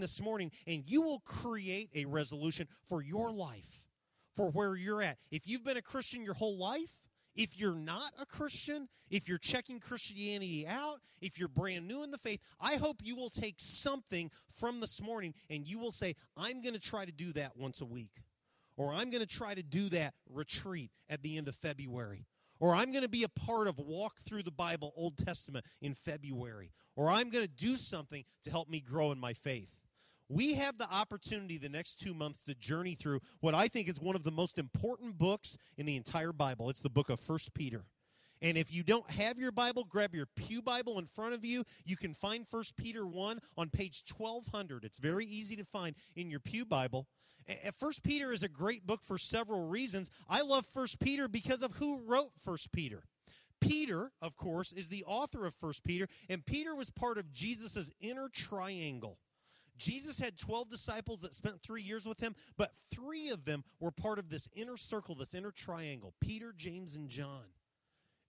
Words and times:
this 0.00 0.20
morning 0.20 0.50
and 0.66 0.84
you 0.86 1.02
will 1.02 1.20
create 1.20 1.90
a 1.94 2.04
resolution 2.04 2.68
for 2.88 3.02
your 3.02 3.32
life, 3.32 3.86
for 4.34 4.50
where 4.50 4.76
you're 4.76 5.02
at. 5.02 5.18
If 5.30 5.46
you've 5.46 5.64
been 5.64 5.76
a 5.76 5.82
Christian 5.82 6.22
your 6.22 6.34
whole 6.34 6.58
life, 6.58 6.92
if 7.38 7.56
you're 7.58 7.76
not 7.76 8.10
a 8.20 8.26
Christian, 8.26 8.88
if 9.10 9.28
you're 9.28 9.38
checking 9.38 9.78
Christianity 9.78 10.66
out, 10.66 11.00
if 11.20 11.38
you're 11.38 11.48
brand 11.48 11.86
new 11.86 12.02
in 12.02 12.10
the 12.10 12.18
faith, 12.18 12.40
I 12.60 12.76
hope 12.76 12.96
you 13.02 13.14
will 13.14 13.30
take 13.30 13.54
something 13.58 14.30
from 14.52 14.80
this 14.80 15.00
morning 15.00 15.34
and 15.48 15.64
you 15.66 15.78
will 15.78 15.92
say, 15.92 16.16
I'm 16.36 16.60
going 16.60 16.74
to 16.74 16.80
try 16.80 17.04
to 17.04 17.12
do 17.12 17.32
that 17.34 17.56
once 17.56 17.80
a 17.80 17.86
week. 17.86 18.22
Or 18.76 18.92
I'm 18.92 19.10
going 19.10 19.24
to 19.24 19.26
try 19.26 19.54
to 19.54 19.62
do 19.62 19.88
that 19.90 20.14
retreat 20.28 20.90
at 21.08 21.22
the 21.22 21.36
end 21.36 21.48
of 21.48 21.54
February. 21.54 22.26
Or 22.60 22.74
I'm 22.74 22.90
going 22.90 23.02
to 23.02 23.08
be 23.08 23.22
a 23.22 23.28
part 23.28 23.68
of 23.68 23.78
Walk 23.78 24.18
Through 24.20 24.42
the 24.42 24.50
Bible 24.50 24.92
Old 24.96 25.16
Testament 25.16 25.64
in 25.80 25.94
February. 25.94 26.72
Or 26.96 27.08
I'm 27.08 27.30
going 27.30 27.44
to 27.44 27.50
do 27.50 27.76
something 27.76 28.24
to 28.42 28.50
help 28.50 28.68
me 28.68 28.80
grow 28.80 29.12
in 29.12 29.20
my 29.20 29.32
faith 29.32 29.77
we 30.28 30.54
have 30.54 30.78
the 30.78 30.90
opportunity 30.92 31.58
the 31.58 31.68
next 31.68 32.00
two 32.00 32.14
months 32.14 32.42
to 32.44 32.54
journey 32.54 32.94
through 32.94 33.20
what 33.40 33.54
I 33.54 33.68
think 33.68 33.88
is 33.88 34.00
one 34.00 34.16
of 34.16 34.24
the 34.24 34.30
most 34.30 34.58
important 34.58 35.18
books 35.18 35.56
in 35.76 35.86
the 35.86 35.96
entire 35.96 36.32
Bible. 36.32 36.70
It's 36.70 36.80
the 36.80 36.90
book 36.90 37.08
of 37.08 37.18
First 37.18 37.54
Peter. 37.54 37.84
And 38.40 38.56
if 38.56 38.72
you 38.72 38.84
don't 38.84 39.10
have 39.10 39.38
your 39.38 39.50
Bible, 39.50 39.84
grab 39.84 40.14
your 40.14 40.26
Pew 40.36 40.62
Bible 40.62 40.98
in 40.98 41.06
front 41.06 41.34
of 41.34 41.44
you. 41.44 41.64
You 41.84 41.96
can 41.96 42.14
find 42.14 42.46
First 42.46 42.76
Peter 42.76 43.04
1 43.06 43.40
on 43.56 43.70
page 43.70 44.04
1200. 44.16 44.84
It's 44.84 44.98
very 44.98 45.26
easy 45.26 45.56
to 45.56 45.64
find 45.64 45.96
in 46.14 46.30
your 46.30 46.38
Pew 46.40 46.64
Bible. 46.64 47.08
First 47.76 48.04
Peter 48.04 48.30
is 48.30 48.42
a 48.42 48.48
great 48.48 48.86
book 48.86 49.02
for 49.02 49.18
several 49.18 49.66
reasons. 49.66 50.10
I 50.28 50.42
love 50.42 50.66
First 50.66 51.00
Peter 51.00 51.26
because 51.26 51.62
of 51.62 51.76
who 51.76 52.02
wrote 52.06 52.32
First 52.40 52.70
Peter. 52.70 53.04
Peter, 53.60 54.12
of 54.22 54.36
course, 54.36 54.70
is 54.70 54.86
the 54.86 55.02
author 55.04 55.44
of 55.44 55.54
First 55.54 55.82
Peter, 55.82 56.06
and 56.28 56.46
Peter 56.46 56.76
was 56.76 56.90
part 56.90 57.18
of 57.18 57.32
Jesus' 57.32 57.90
inner 58.00 58.28
triangle. 58.28 59.18
Jesus 59.78 60.18
had 60.18 60.36
12 60.36 60.68
disciples 60.68 61.20
that 61.20 61.34
spent 61.34 61.60
three 61.60 61.82
years 61.82 62.06
with 62.06 62.20
him, 62.20 62.34
but 62.56 62.72
three 62.90 63.30
of 63.30 63.44
them 63.44 63.64
were 63.80 63.90
part 63.90 64.18
of 64.18 64.28
this 64.28 64.48
inner 64.54 64.76
circle, 64.76 65.14
this 65.14 65.34
inner 65.34 65.50
triangle 65.50 66.14
Peter, 66.20 66.52
James, 66.56 66.96
and 66.96 67.08
John. 67.08 67.44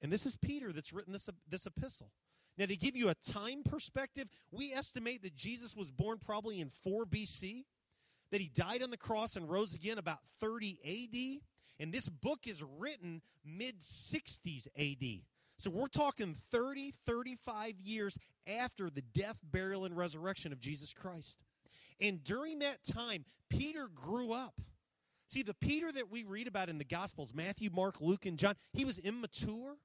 And 0.02 0.12
this 0.12 0.26
is 0.26 0.36
Peter 0.36 0.72
that's 0.72 0.94
written 0.94 1.12
this, 1.12 1.30
this 1.50 1.66
epistle. 1.66 2.12
Now, 2.58 2.66
to 2.66 2.76
give 2.76 2.96
you 2.96 3.10
a 3.10 3.16
time 3.16 3.64
perspective, 3.64 4.28
we 4.52 4.74
estimate 4.74 5.24
that 5.24 5.36
Jesus 5.36 5.76
was 5.76 5.92
born 5.92 6.18
probably 6.18 6.60
in 6.60 6.70
4 6.70 7.06
BC, 7.06 7.64
that 8.32 8.42
he 8.42 8.50
died 8.50 8.84
on 8.84 8.92
the 8.92 8.98
cross 8.98 9.36
and 9.36 9.50
rose 9.50 9.74
again 9.74 9.98
about 9.98 10.24
30 10.42 10.80
AD, 10.86 11.42
and 11.82 11.94
this 11.94 12.10
book 12.10 12.48
is 12.48 12.64
written 12.78 13.22
mid 13.46 13.80
60s 13.80 14.68
AD. 14.78 15.22
So 15.60 15.70
we're 15.70 15.88
talking 15.88 16.38
30, 16.52 16.94
35 17.06 17.74
years 17.82 18.18
after 18.48 18.90
the 18.90 19.02
death, 19.02 19.38
burial, 19.44 19.84
and 19.84 19.96
resurrection 19.96 20.54
of 20.54 20.62
Jesus 20.62 20.94
Christ. 20.94 21.38
And 22.00 22.24
during 22.24 22.60
that 22.60 22.82
time, 22.86 23.26
Peter 23.50 23.90
grew 23.94 24.32
up. 24.32 24.54
See, 25.28 25.44
the 25.44 25.54
Peter 25.54 25.92
that 25.92 26.10
we 26.10 26.24
read 26.24 26.48
about 26.48 26.70
in 26.70 26.78
the 26.78 26.86
Gospels, 26.86 27.34
Matthew, 27.36 27.70
Mark, 27.74 28.00
Luke, 28.00 28.26
and 28.26 28.40
John, 28.40 28.56
he 28.72 28.86
was 28.86 29.00
immature. 29.00 29.76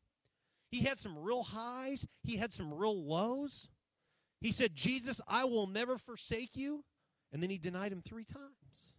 He 0.70 0.84
had 0.84 1.00
some 1.00 1.18
real 1.18 1.42
highs, 1.42 2.06
he 2.22 2.36
had 2.36 2.52
some 2.52 2.72
real 2.72 2.96
lows. 3.04 3.68
He 4.40 4.52
said, 4.52 4.76
Jesus, 4.76 5.20
I 5.26 5.44
will 5.44 5.66
never 5.66 5.98
forsake 5.98 6.54
you. 6.54 6.84
And 7.32 7.42
then 7.42 7.50
he 7.50 7.58
denied 7.58 7.90
him 7.90 8.00
three 8.00 8.24
times. 8.24 8.94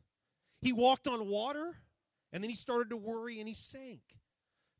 He 0.62 0.73
walked 0.73 1.08
on 1.08 1.30
water, 1.30 1.78
and 2.34 2.44
then 2.44 2.50
he 2.50 2.56
started 2.56 2.90
to 2.90 2.98
worry 2.98 3.40
and 3.40 3.48
he 3.48 3.53
sank. 3.53 4.02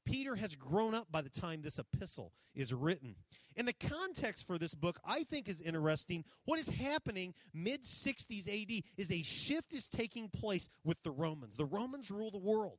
Peter 0.06 0.36
has 0.36 0.56
grown 0.56 0.94
up 0.94 1.12
by 1.12 1.22
the 1.22 1.30
time 1.30 1.62
this 1.62 1.80
epistle 1.80 2.32
is 2.54 2.74
written. 2.74 3.16
And 3.58 3.68
the 3.68 3.74
context 3.74 4.46
for 4.46 4.58
this 4.58 4.76
book, 4.76 5.00
I 5.06 5.24
think, 5.24 5.50
is 5.50 5.62
interesting. 5.62 6.24
What 6.46 6.60
is 6.60 6.70
happening 6.70 7.34
mid 7.54 7.84
60s 7.84 8.48
AD 8.48 8.84
is 8.98 9.12
a 9.12 9.24
shift 9.24 9.74
is 9.74 9.90
taking 9.90 10.30
place 10.30 10.70
with 10.84 11.02
the 11.04 11.12
Romans. 11.12 11.56
The 11.56 11.66
Romans 11.66 12.12
rule 12.12 12.32
the 12.32 12.38
world. 12.38 12.78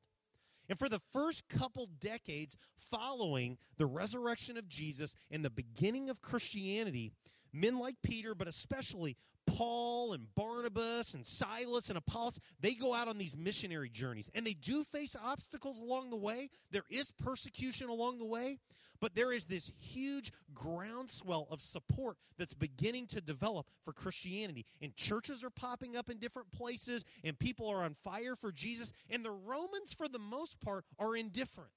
And 0.68 0.78
for 0.78 0.88
the 0.88 1.00
first 1.12 1.48
couple 1.48 1.88
decades 2.00 2.56
following 2.76 3.58
the 3.76 3.86
resurrection 3.86 4.56
of 4.56 4.68
Jesus 4.68 5.14
and 5.30 5.44
the 5.44 5.50
beginning 5.50 6.10
of 6.10 6.22
Christianity, 6.22 7.12
men 7.52 7.78
like 7.78 7.96
Peter, 8.02 8.34
but 8.34 8.48
especially 8.48 9.16
Paul 9.46 10.12
and 10.12 10.26
Barnabas 10.34 11.14
and 11.14 11.26
Silas 11.26 11.88
and 11.88 11.98
Apollos, 11.98 12.38
they 12.60 12.74
go 12.74 12.94
out 12.94 13.08
on 13.08 13.18
these 13.18 13.36
missionary 13.36 13.88
journeys 13.88 14.30
and 14.34 14.46
they 14.46 14.54
do 14.54 14.84
face 14.84 15.16
obstacles 15.22 15.78
along 15.78 16.10
the 16.10 16.16
way. 16.16 16.50
There 16.70 16.84
is 16.90 17.12
persecution 17.12 17.88
along 17.88 18.18
the 18.18 18.24
way, 18.24 18.58
but 19.00 19.14
there 19.14 19.32
is 19.32 19.46
this 19.46 19.72
huge 19.78 20.32
groundswell 20.54 21.46
of 21.50 21.60
support 21.60 22.16
that's 22.38 22.54
beginning 22.54 23.06
to 23.08 23.20
develop 23.20 23.66
for 23.84 23.92
Christianity. 23.92 24.66
And 24.82 24.94
churches 24.96 25.44
are 25.44 25.50
popping 25.50 25.96
up 25.96 26.10
in 26.10 26.18
different 26.18 26.50
places 26.50 27.04
and 27.24 27.38
people 27.38 27.68
are 27.68 27.84
on 27.84 27.94
fire 27.94 28.36
for 28.36 28.52
Jesus. 28.52 28.92
And 29.10 29.24
the 29.24 29.30
Romans, 29.30 29.92
for 29.92 30.08
the 30.08 30.18
most 30.18 30.60
part, 30.60 30.84
are 30.98 31.16
indifferent. 31.16 31.70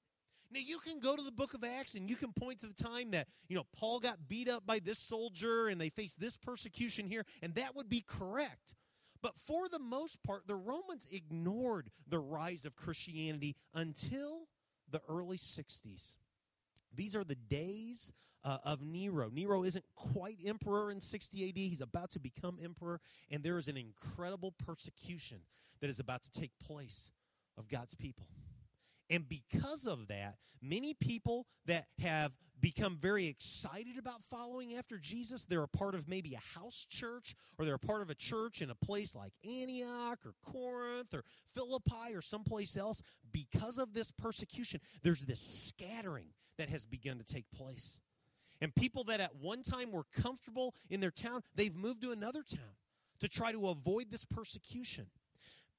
Now, 0.52 0.60
you 0.64 0.78
can 0.78 0.98
go 0.98 1.14
to 1.14 1.22
the 1.22 1.30
book 1.30 1.54
of 1.54 1.62
Acts 1.62 1.94
and 1.94 2.10
you 2.10 2.16
can 2.16 2.32
point 2.32 2.60
to 2.60 2.66
the 2.66 2.74
time 2.74 3.12
that, 3.12 3.28
you 3.48 3.56
know, 3.56 3.66
Paul 3.72 4.00
got 4.00 4.28
beat 4.28 4.48
up 4.48 4.66
by 4.66 4.80
this 4.80 4.98
soldier 4.98 5.68
and 5.68 5.80
they 5.80 5.90
faced 5.90 6.18
this 6.18 6.36
persecution 6.36 7.06
here, 7.06 7.24
and 7.42 7.54
that 7.54 7.76
would 7.76 7.88
be 7.88 8.04
correct. 8.06 8.74
But 9.22 9.34
for 9.38 9.68
the 9.68 9.78
most 9.78 10.22
part, 10.22 10.46
the 10.46 10.56
Romans 10.56 11.06
ignored 11.12 11.90
the 12.08 12.18
rise 12.18 12.64
of 12.64 12.74
Christianity 12.74 13.54
until 13.74 14.48
the 14.90 15.02
early 15.08 15.36
60s. 15.36 16.16
These 16.94 17.14
are 17.14 17.24
the 17.24 17.36
days 17.36 18.12
uh, 18.42 18.58
of 18.64 18.82
Nero. 18.82 19.30
Nero 19.32 19.62
isn't 19.64 19.84
quite 19.94 20.38
emperor 20.44 20.90
in 20.90 21.00
60 21.00 21.48
AD. 21.48 21.56
He's 21.56 21.80
about 21.80 22.10
to 22.12 22.18
become 22.18 22.58
emperor, 22.62 23.00
and 23.30 23.42
there 23.42 23.58
is 23.58 23.68
an 23.68 23.76
incredible 23.76 24.52
persecution 24.52 25.38
that 25.80 25.90
is 25.90 26.00
about 26.00 26.22
to 26.22 26.30
take 26.30 26.50
place 26.58 27.12
of 27.58 27.68
God's 27.68 27.94
people. 27.94 28.26
And 29.10 29.28
because 29.28 29.86
of 29.86 30.08
that, 30.08 30.36
many 30.62 30.94
people 30.94 31.46
that 31.66 31.88
have 31.98 32.32
become 32.60 32.98
very 33.00 33.26
excited 33.26 33.98
about 33.98 34.22
following 34.24 34.76
after 34.76 34.98
Jesus, 34.98 35.44
they're 35.44 35.62
a 35.62 35.68
part 35.68 35.94
of 35.94 36.08
maybe 36.08 36.34
a 36.34 36.58
house 36.58 36.86
church 36.88 37.34
or 37.58 37.64
they're 37.64 37.74
a 37.74 37.78
part 37.78 38.02
of 38.02 38.10
a 38.10 38.14
church 38.14 38.62
in 38.62 38.70
a 38.70 38.74
place 38.74 39.14
like 39.14 39.32
Antioch 39.44 40.18
or 40.24 40.34
Corinth 40.44 41.14
or 41.14 41.24
Philippi 41.54 42.14
or 42.14 42.20
someplace 42.20 42.76
else. 42.76 43.02
Because 43.32 43.78
of 43.78 43.94
this 43.94 44.12
persecution, 44.12 44.80
there's 45.02 45.24
this 45.24 45.40
scattering 45.40 46.28
that 46.58 46.68
has 46.68 46.84
begun 46.84 47.18
to 47.18 47.24
take 47.24 47.50
place. 47.50 47.98
And 48.60 48.74
people 48.74 49.04
that 49.04 49.20
at 49.20 49.36
one 49.36 49.62
time 49.62 49.90
were 49.90 50.04
comfortable 50.20 50.74
in 50.90 51.00
their 51.00 51.10
town, 51.10 51.42
they've 51.54 51.74
moved 51.74 52.02
to 52.02 52.12
another 52.12 52.42
town 52.42 52.76
to 53.20 53.28
try 53.28 53.52
to 53.52 53.68
avoid 53.68 54.10
this 54.10 54.24
persecution. 54.24 55.06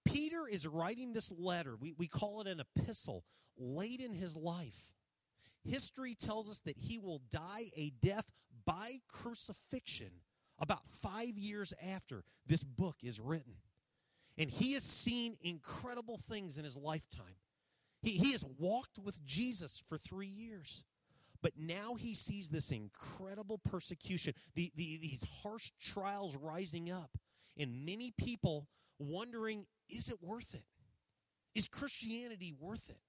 Peter 0.05 0.47
is 0.47 0.67
writing 0.67 1.13
this 1.13 1.31
letter, 1.37 1.75
we, 1.79 1.93
we 1.97 2.07
call 2.07 2.41
it 2.41 2.47
an 2.47 2.59
epistle, 2.59 3.23
late 3.57 3.99
in 3.99 4.13
his 4.13 4.35
life. 4.35 4.93
History 5.63 6.15
tells 6.15 6.49
us 6.49 6.59
that 6.61 6.77
he 6.77 6.97
will 6.97 7.21
die 7.29 7.69
a 7.75 7.91
death 8.01 8.31
by 8.65 8.99
crucifixion 9.07 10.11
about 10.59 10.81
five 11.01 11.37
years 11.37 11.73
after 11.93 12.23
this 12.47 12.63
book 12.63 12.97
is 13.03 13.19
written. 13.19 13.53
And 14.37 14.49
he 14.49 14.73
has 14.73 14.83
seen 14.83 15.35
incredible 15.41 16.17
things 16.17 16.57
in 16.57 16.63
his 16.63 16.77
lifetime. 16.77 17.35
He, 18.01 18.11
he 18.11 18.31
has 18.31 18.45
walked 18.57 18.97
with 18.97 19.23
Jesus 19.25 19.81
for 19.87 19.97
three 19.97 20.27
years. 20.27 20.83
But 21.41 21.53
now 21.57 21.95
he 21.95 22.13
sees 22.13 22.49
this 22.49 22.71
incredible 22.71 23.57
persecution, 23.57 24.33
the, 24.55 24.71
the, 24.75 24.97
these 24.97 25.25
harsh 25.41 25.71
trials 25.81 26.35
rising 26.35 26.91
up, 26.91 27.17
and 27.57 27.85
many 27.85 28.13
people 28.15 28.67
wondering 28.99 29.65
is 29.91 30.09
it 30.09 30.17
worth 30.21 30.53
it? 30.53 30.63
Is 31.53 31.67
Christianity 31.67 32.53
worth 32.59 32.89
it? 32.89 32.99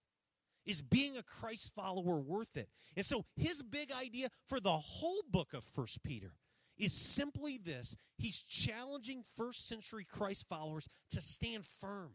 Is 0.64 0.80
being 0.80 1.16
a 1.16 1.22
Christ 1.22 1.74
follower 1.74 2.18
worth 2.20 2.56
it? 2.56 2.68
And 2.96 3.04
so 3.04 3.24
his 3.36 3.62
big 3.62 3.92
idea 3.92 4.28
for 4.46 4.60
the 4.60 4.70
whole 4.70 5.22
book 5.30 5.54
of 5.54 5.64
First 5.64 6.02
Peter 6.02 6.32
is 6.78 6.92
simply 6.92 7.58
this 7.58 7.96
he's 8.16 8.40
challenging 8.42 9.22
first 9.36 9.68
century 9.68 10.04
Christ 10.04 10.48
followers 10.48 10.88
to 11.10 11.20
stand 11.20 11.64
firm 11.66 12.12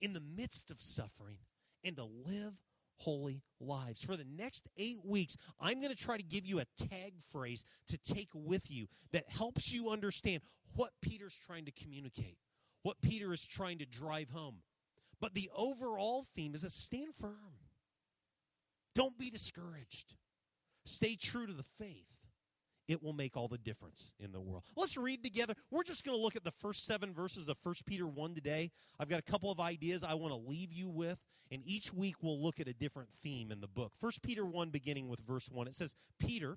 in 0.00 0.12
the 0.12 0.22
midst 0.36 0.70
of 0.70 0.80
suffering 0.80 1.38
and 1.84 1.96
to 1.96 2.04
live 2.04 2.54
holy 2.96 3.42
lives. 3.60 4.02
For 4.02 4.16
the 4.16 4.26
next 4.36 4.68
eight 4.76 4.98
weeks, 5.04 5.36
I'm 5.60 5.80
going 5.80 5.94
to 5.94 6.02
try 6.02 6.16
to 6.16 6.22
give 6.22 6.44
you 6.44 6.60
a 6.60 6.66
tag 6.76 7.14
phrase 7.32 7.64
to 7.88 7.98
take 7.98 8.28
with 8.34 8.70
you 8.70 8.86
that 9.12 9.28
helps 9.28 9.72
you 9.72 9.90
understand 9.90 10.42
what 10.74 10.90
Peter's 11.00 11.38
trying 11.46 11.64
to 11.64 11.72
communicate 11.72 12.38
what 12.82 13.00
Peter 13.02 13.32
is 13.32 13.46
trying 13.46 13.78
to 13.78 13.86
drive 13.86 14.30
home. 14.30 14.56
But 15.20 15.34
the 15.34 15.50
overall 15.54 16.24
theme 16.34 16.54
is 16.54 16.62
to 16.62 16.70
stand 16.70 17.14
firm. 17.14 17.54
Don't 18.94 19.18
be 19.18 19.30
discouraged. 19.30 20.16
Stay 20.84 21.16
true 21.16 21.46
to 21.46 21.52
the 21.52 21.62
faith. 21.62 22.06
It 22.88 23.02
will 23.02 23.12
make 23.12 23.36
all 23.36 23.48
the 23.48 23.58
difference 23.58 24.14
in 24.18 24.32
the 24.32 24.40
world. 24.40 24.64
Let's 24.74 24.96
read 24.96 25.22
together. 25.22 25.52
We're 25.70 25.82
just 25.82 26.04
going 26.04 26.16
to 26.16 26.22
look 26.22 26.36
at 26.36 26.44
the 26.44 26.50
first 26.50 26.86
seven 26.86 27.12
verses 27.12 27.48
of 27.48 27.58
1 27.62 27.74
Peter 27.84 28.06
1 28.06 28.34
today. 28.34 28.70
I've 28.98 29.10
got 29.10 29.18
a 29.18 29.30
couple 29.30 29.50
of 29.50 29.60
ideas 29.60 30.02
I 30.02 30.14
want 30.14 30.32
to 30.32 30.50
leave 30.50 30.72
you 30.72 30.88
with, 30.88 31.18
and 31.52 31.62
each 31.66 31.92
week 31.92 32.14
we'll 32.22 32.42
look 32.42 32.60
at 32.60 32.68
a 32.68 32.72
different 32.72 33.10
theme 33.22 33.52
in 33.52 33.60
the 33.60 33.68
book. 33.68 33.92
1 34.00 34.12
Peter 34.22 34.46
1, 34.46 34.70
beginning 34.70 35.08
with 35.08 35.20
verse 35.20 35.50
1, 35.52 35.68
it 35.68 35.74
says, 35.74 35.94
Peter, 36.18 36.56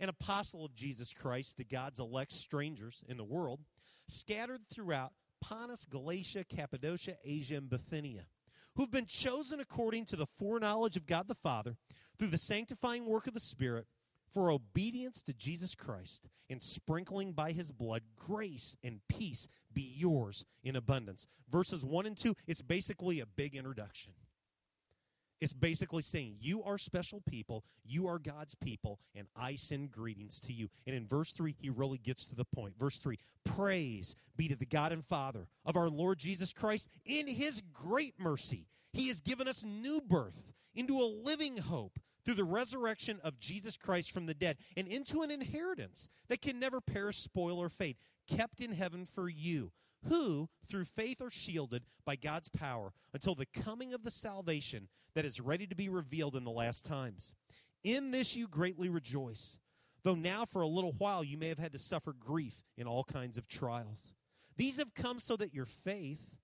an 0.00 0.08
apostle 0.08 0.64
of 0.64 0.74
Jesus 0.74 1.12
Christ 1.12 1.58
to 1.58 1.64
God's 1.64 1.98
elect 1.98 2.32
strangers 2.32 3.04
in 3.06 3.18
the 3.18 3.24
world 3.24 3.60
scattered 4.06 4.62
throughout 4.72 5.12
Pontus, 5.40 5.84
Galatia, 5.84 6.44
Cappadocia, 6.44 7.16
Asia, 7.24 7.56
and 7.56 7.70
Bithynia, 7.70 8.26
who've 8.76 8.90
been 8.90 9.06
chosen 9.06 9.60
according 9.60 10.04
to 10.06 10.16
the 10.16 10.26
foreknowledge 10.26 10.96
of 10.96 11.06
God 11.06 11.28
the 11.28 11.34
Father 11.34 11.76
through 12.18 12.28
the 12.28 12.38
sanctifying 12.38 13.06
work 13.06 13.26
of 13.26 13.34
the 13.34 13.40
Spirit 13.40 13.86
for 14.28 14.50
obedience 14.50 15.22
to 15.22 15.32
Jesus 15.32 15.74
Christ 15.74 16.28
and 16.50 16.62
sprinkling 16.62 17.32
by 17.32 17.52
his 17.52 17.72
blood, 17.72 18.02
grace 18.16 18.76
and 18.82 19.00
peace 19.08 19.48
be 19.72 19.82
yours 19.82 20.44
in 20.62 20.76
abundance. 20.76 21.26
Verses 21.48 21.84
1 21.84 22.06
and 22.06 22.16
2, 22.16 22.34
it's 22.46 22.62
basically 22.62 23.20
a 23.20 23.26
big 23.26 23.54
introduction. 23.54 24.12
It's 25.40 25.52
basically 25.52 26.02
saying, 26.02 26.36
You 26.40 26.62
are 26.62 26.78
special 26.78 27.22
people, 27.28 27.64
you 27.84 28.06
are 28.06 28.18
God's 28.18 28.54
people, 28.54 28.98
and 29.14 29.26
I 29.36 29.54
send 29.54 29.92
greetings 29.92 30.40
to 30.42 30.52
you. 30.52 30.68
And 30.86 30.96
in 30.96 31.06
verse 31.06 31.32
3, 31.32 31.54
he 31.58 31.70
really 31.70 31.98
gets 31.98 32.26
to 32.26 32.34
the 32.34 32.44
point. 32.44 32.78
Verse 32.78 32.98
3 32.98 33.18
Praise 33.44 34.16
be 34.36 34.48
to 34.48 34.56
the 34.56 34.66
God 34.66 34.92
and 34.92 35.04
Father 35.04 35.48
of 35.64 35.76
our 35.76 35.88
Lord 35.88 36.18
Jesus 36.18 36.52
Christ. 36.52 36.88
In 37.04 37.26
his 37.26 37.62
great 37.72 38.14
mercy, 38.18 38.66
he 38.92 39.08
has 39.08 39.20
given 39.20 39.48
us 39.48 39.64
new 39.64 40.00
birth 40.00 40.52
into 40.74 40.98
a 40.98 41.12
living 41.24 41.56
hope 41.56 41.98
through 42.24 42.34
the 42.34 42.44
resurrection 42.44 43.18
of 43.24 43.38
Jesus 43.38 43.76
Christ 43.76 44.12
from 44.12 44.26
the 44.26 44.34
dead 44.34 44.58
and 44.76 44.86
into 44.86 45.22
an 45.22 45.30
inheritance 45.30 46.08
that 46.28 46.42
can 46.42 46.58
never 46.58 46.80
perish, 46.80 47.18
spoil, 47.18 47.58
or 47.58 47.68
fade, 47.68 47.96
kept 48.28 48.60
in 48.60 48.72
heaven 48.72 49.06
for 49.06 49.28
you 49.28 49.72
who, 50.06 50.48
through 50.68 50.84
faith, 50.84 51.20
are 51.20 51.30
shielded 51.30 51.82
by 52.04 52.16
God's 52.16 52.48
power 52.48 52.92
until 53.12 53.34
the 53.34 53.46
coming 53.46 53.92
of 53.92 54.04
the 54.04 54.10
salvation 54.10 54.88
that 55.14 55.24
is 55.24 55.40
ready 55.40 55.66
to 55.66 55.74
be 55.74 55.88
revealed 55.88 56.36
in 56.36 56.44
the 56.44 56.50
last 56.50 56.84
times. 56.84 57.34
In 57.82 58.10
this 58.10 58.36
you 58.36 58.48
greatly 58.48 58.88
rejoice, 58.88 59.58
though 60.02 60.14
now 60.14 60.44
for 60.44 60.62
a 60.62 60.68
little 60.68 60.94
while 60.98 61.24
you 61.24 61.36
may 61.36 61.48
have 61.48 61.58
had 61.58 61.72
to 61.72 61.78
suffer 61.78 62.12
grief 62.12 62.62
in 62.76 62.86
all 62.86 63.04
kinds 63.04 63.38
of 63.38 63.48
trials. 63.48 64.14
These 64.56 64.78
have 64.78 64.94
come 64.94 65.18
so 65.18 65.36
that 65.36 65.54
your 65.54 65.64
faith, 65.64 66.34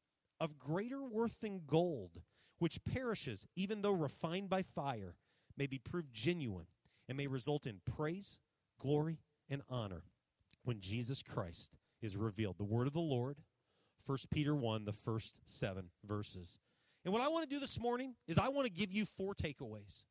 of 0.41 0.59
greater 0.59 1.03
worth 1.05 1.41
than 1.41 1.62
gold, 1.67 2.21
which 2.59 2.83
perishes 2.85 3.47
even 3.57 3.83
though 3.83 3.93
refined 3.93 4.49
by 4.49 4.62
fire, 4.62 5.15
may 5.57 5.67
be 5.67 5.79
proved 5.79 6.12
genuine 6.12 6.67
and 7.09 7.17
may 7.17 7.27
result 7.27 7.67
in 7.67 7.81
praise, 7.97 8.41
glory, 8.79 9.19
and 9.49 9.62
honor 9.69 10.03
when 10.65 10.81
Jesus 10.81 11.23
Christ 11.23 11.77
is 12.05 12.17
revealed. 12.17 12.59
The 12.59 12.65
word 12.65 12.87
of 12.87 12.93
the 12.93 13.01
Lord, 13.01 13.37
1 14.06 14.19
Peter 14.31 14.55
1, 14.55 14.85
the 14.85 14.93
first 14.93 15.39
seven 15.47 15.89
verses. 16.05 16.59
And 17.05 17.12
what 17.12 17.23
I 17.23 17.29
want 17.29 17.45
to 17.45 17.55
do 17.55 17.59
this 17.59 17.81
morning 17.81 18.15
is 18.29 18.39
I 18.39 18.49
want 18.49 18.67
to 18.67 18.73
give 18.73 18.93
you 18.93 19.06
four 19.06 19.35
takeaways. 19.35 20.05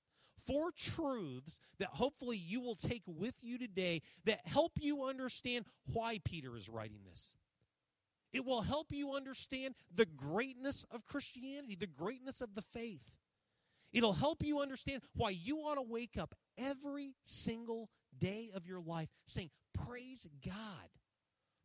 Four 0.45 0.71
truths 0.75 1.59
that 1.79 1.89
hopefully 1.89 2.37
you 2.37 2.59
will 2.59 2.75
take 2.75 3.03
with 3.05 3.35
you 3.41 3.57
today 3.57 4.01
that 4.25 4.45
help 4.45 4.73
you 4.81 5.03
understand 5.03 5.65
why 5.93 6.19
Peter 6.25 6.57
is 6.57 6.67
writing 6.67 6.99
this. 7.09 7.35
It 8.33 8.43
will 8.43 8.61
help 8.61 8.87
you 8.91 9.13
understand 9.13 9.75
the 9.93 10.07
greatness 10.07 10.85
of 10.91 11.05
Christianity, 11.05 11.77
the 11.79 11.87
greatness 11.87 12.41
of 12.41 12.55
the 12.55 12.63
faith. 12.63 13.17
It'll 13.93 14.13
help 14.13 14.43
you 14.43 14.59
understand 14.59 15.03
why 15.15 15.29
you 15.29 15.59
ought 15.59 15.75
to 15.75 15.83
wake 15.83 16.17
up 16.19 16.33
every 16.57 17.13
single 17.25 17.91
day 18.19 18.49
of 18.55 18.65
your 18.65 18.81
life 18.81 19.09
saying, 19.27 19.51
Praise 19.85 20.27
God 20.43 20.89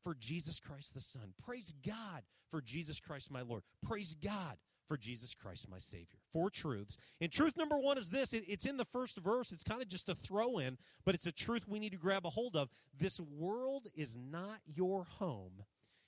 for 0.09 0.15
Jesus 0.15 0.59
Christ 0.59 0.95
the 0.95 1.03
Son. 1.03 1.35
Praise 1.45 1.75
God 1.87 2.23
for 2.51 2.63
Jesus 2.63 2.99
Christ 2.99 3.31
my 3.31 3.43
Lord. 3.43 3.63
Praise 3.87 4.15
God 4.15 4.57
for 4.87 4.97
Jesus 4.97 5.35
Christ 5.35 5.69
my 5.69 5.77
Savior. 5.79 6.19
Four 6.33 6.49
truths. 6.49 6.97
And 7.21 7.31
truth 7.31 7.59
number 7.59 7.77
one 7.79 7.99
is 7.99 8.09
this 8.09 8.33
it's 8.33 8.65
in 8.65 8.79
the 8.79 8.87
first 8.87 9.19
verse. 9.19 9.53
It's 9.53 9.63
kind 9.63 9.83
of 9.83 9.89
just 9.89 10.09
a 10.09 10.15
throw 10.15 10.57
in, 10.57 10.79
but 11.05 11.15
it's 11.15 11.27
a 11.27 11.33
truth 11.33 11.69
we 11.69 11.79
need 11.79 11.93
to 11.93 11.99
grab 11.99 12.25
a 12.25 12.31
hold 12.31 12.57
of. 12.57 12.71
This 12.99 13.21
world 13.21 13.89
is 13.95 14.17
not 14.17 14.61
your 14.65 15.05
home 15.05 15.65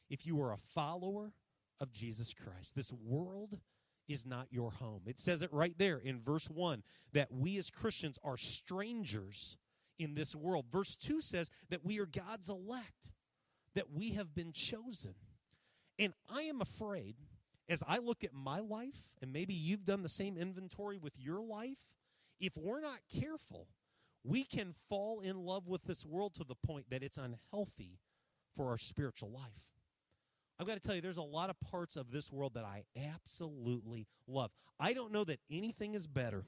if 0.08 0.26
you 0.26 0.40
are 0.40 0.54
a 0.54 0.56
follower 0.56 1.34
of 1.78 1.92
Jesus 1.92 2.32
Christ. 2.32 2.74
This 2.74 2.94
world 3.04 3.58
is 4.08 4.24
not 4.24 4.46
your 4.50 4.70
home. 4.70 5.02
It 5.04 5.20
says 5.20 5.42
it 5.42 5.52
right 5.52 5.74
there 5.76 5.98
in 5.98 6.18
verse 6.18 6.48
1 6.48 6.82
that 7.12 7.30
we 7.30 7.58
as 7.58 7.68
Christians 7.68 8.18
are 8.24 8.38
strangers 8.38 9.58
in 9.98 10.14
this 10.14 10.34
world. 10.34 10.64
Verse 10.72 10.96
2 10.96 11.20
says 11.20 11.50
that 11.68 11.84
we 11.84 12.00
are 12.00 12.06
God's 12.06 12.48
elect 12.48 13.10
that 13.74 13.92
we 13.92 14.12
have 14.12 14.34
been 14.34 14.52
chosen. 14.52 15.14
And 15.98 16.12
I 16.28 16.42
am 16.42 16.60
afraid, 16.60 17.16
as 17.68 17.82
I 17.86 17.98
look 17.98 18.24
at 18.24 18.32
my 18.32 18.60
life, 18.60 19.12
and 19.20 19.32
maybe 19.32 19.54
you've 19.54 19.84
done 19.84 20.02
the 20.02 20.08
same 20.08 20.36
inventory 20.36 20.98
with 20.98 21.18
your 21.18 21.42
life, 21.42 21.94
if 22.40 22.56
we're 22.56 22.80
not 22.80 23.00
careful, 23.20 23.68
we 24.24 24.44
can 24.44 24.74
fall 24.88 25.20
in 25.20 25.36
love 25.36 25.68
with 25.68 25.84
this 25.84 26.04
world 26.04 26.34
to 26.34 26.44
the 26.44 26.54
point 26.54 26.86
that 26.90 27.02
it's 27.02 27.18
unhealthy 27.18 27.98
for 28.54 28.68
our 28.68 28.78
spiritual 28.78 29.30
life. 29.30 29.62
I've 30.58 30.66
got 30.66 30.74
to 30.74 30.80
tell 30.80 30.94
you, 30.94 31.00
there's 31.00 31.16
a 31.16 31.22
lot 31.22 31.48
of 31.48 31.58
parts 31.60 31.96
of 31.96 32.10
this 32.10 32.30
world 32.30 32.54
that 32.54 32.64
I 32.64 32.84
absolutely 33.14 34.06
love. 34.26 34.50
I 34.78 34.92
don't 34.92 35.12
know 35.12 35.24
that 35.24 35.40
anything 35.50 35.94
is 35.94 36.06
better 36.06 36.44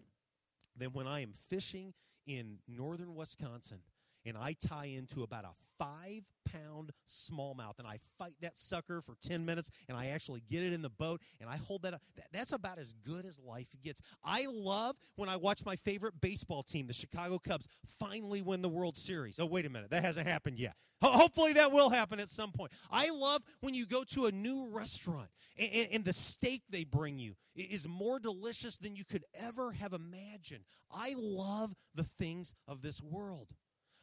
than 0.77 0.93
when 0.93 1.07
I 1.07 1.21
am 1.21 1.33
fishing 1.49 1.95
in 2.27 2.59
northern 2.69 3.15
Wisconsin 3.15 3.79
and 4.25 4.37
I 4.37 4.55
tie 4.55 4.87
into 4.87 5.23
about 5.23 5.45
a 5.45 5.53
five 5.79 6.23
pound 6.53 6.93
smallmouth 7.09 7.79
and 7.79 7.87
I 7.87 7.99
fight 8.19 8.37
that 8.41 8.59
sucker 8.59 9.01
for 9.01 9.15
10 9.23 9.45
minutes 9.45 9.71
and 9.89 9.97
I 9.97 10.09
actually 10.09 10.43
get 10.49 10.63
it 10.63 10.73
in 10.73 10.83
the 10.83 10.91
boat 10.91 11.21
and 11.41 11.49
I 11.49 11.57
hold 11.57 11.83
that 11.83 11.95
up. 11.95 12.03
That's 12.33 12.53
about 12.53 12.79
as 12.79 12.93
good 12.93 13.25
as 13.25 13.39
life 13.39 13.69
gets. 13.83 14.01
I 14.25 14.47
love 14.51 14.97
when 15.17 15.29
I 15.29 15.37
watch 15.37 15.65
my 15.65 15.77
favorite 15.77 16.21
baseball 16.21 16.63
team, 16.63 16.87
the 16.87 16.93
Chicago 16.93 17.39
Cubs, 17.39 17.69
finally 17.99 18.43
win 18.43 18.63
the 18.63 18.69
World 18.69 18.97
Series. 18.97 19.39
Oh, 19.41 19.47
wait 19.47 19.67
a 19.67 19.71
minute. 19.71 19.91
That 19.91 20.05
hasn't 20.05 20.27
happened 20.27 20.59
yet. 20.59 20.75
Hopefully 21.03 21.55
that 21.55 21.73
will 21.73 21.91
happen 21.91 22.21
at 22.21 22.29
some 22.29 22.53
point. 22.53 22.71
I 22.91 23.11
love 23.11 23.43
when 23.61 23.75
you 23.75 23.87
go 23.87 24.05
to 24.11 24.27
a 24.27 24.33
new 24.33 24.69
restaurant 24.69 25.29
and, 25.59 25.89
and 25.93 26.05
the 26.05 26.13
steak 26.13 26.63
they 26.71 26.85
bring 26.85 27.19
you 27.19 27.35
is 27.57 27.89
more 27.89 28.21
delicious 28.21 28.79
than 28.79 28.95
you 28.95 29.05
could 29.05 29.25
ever 29.35 29.73
have 29.73 29.93
imagined. 29.93 30.65
I 30.95 31.15
love 31.19 31.75
the 31.95 32.05
things 32.05 32.55
of 32.69 32.83
this 32.83 33.03
world. 33.03 33.49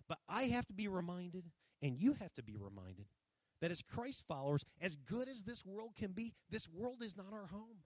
But 0.09 0.17
I 0.27 0.43
have 0.43 0.65
to 0.67 0.73
be 0.73 0.87
reminded, 0.87 1.45
and 1.81 1.97
you 1.97 2.13
have 2.13 2.33
to 2.33 2.43
be 2.43 2.57
reminded, 2.57 3.05
that 3.61 3.71
as 3.71 3.81
Christ 3.81 4.25
followers, 4.27 4.65
as 4.81 4.95
good 4.95 5.27
as 5.27 5.43
this 5.43 5.65
world 5.65 5.91
can 5.97 6.11
be, 6.11 6.33
this 6.49 6.67
world 6.69 7.01
is 7.01 7.17
not 7.17 7.33
our 7.33 7.47
home. 7.47 7.83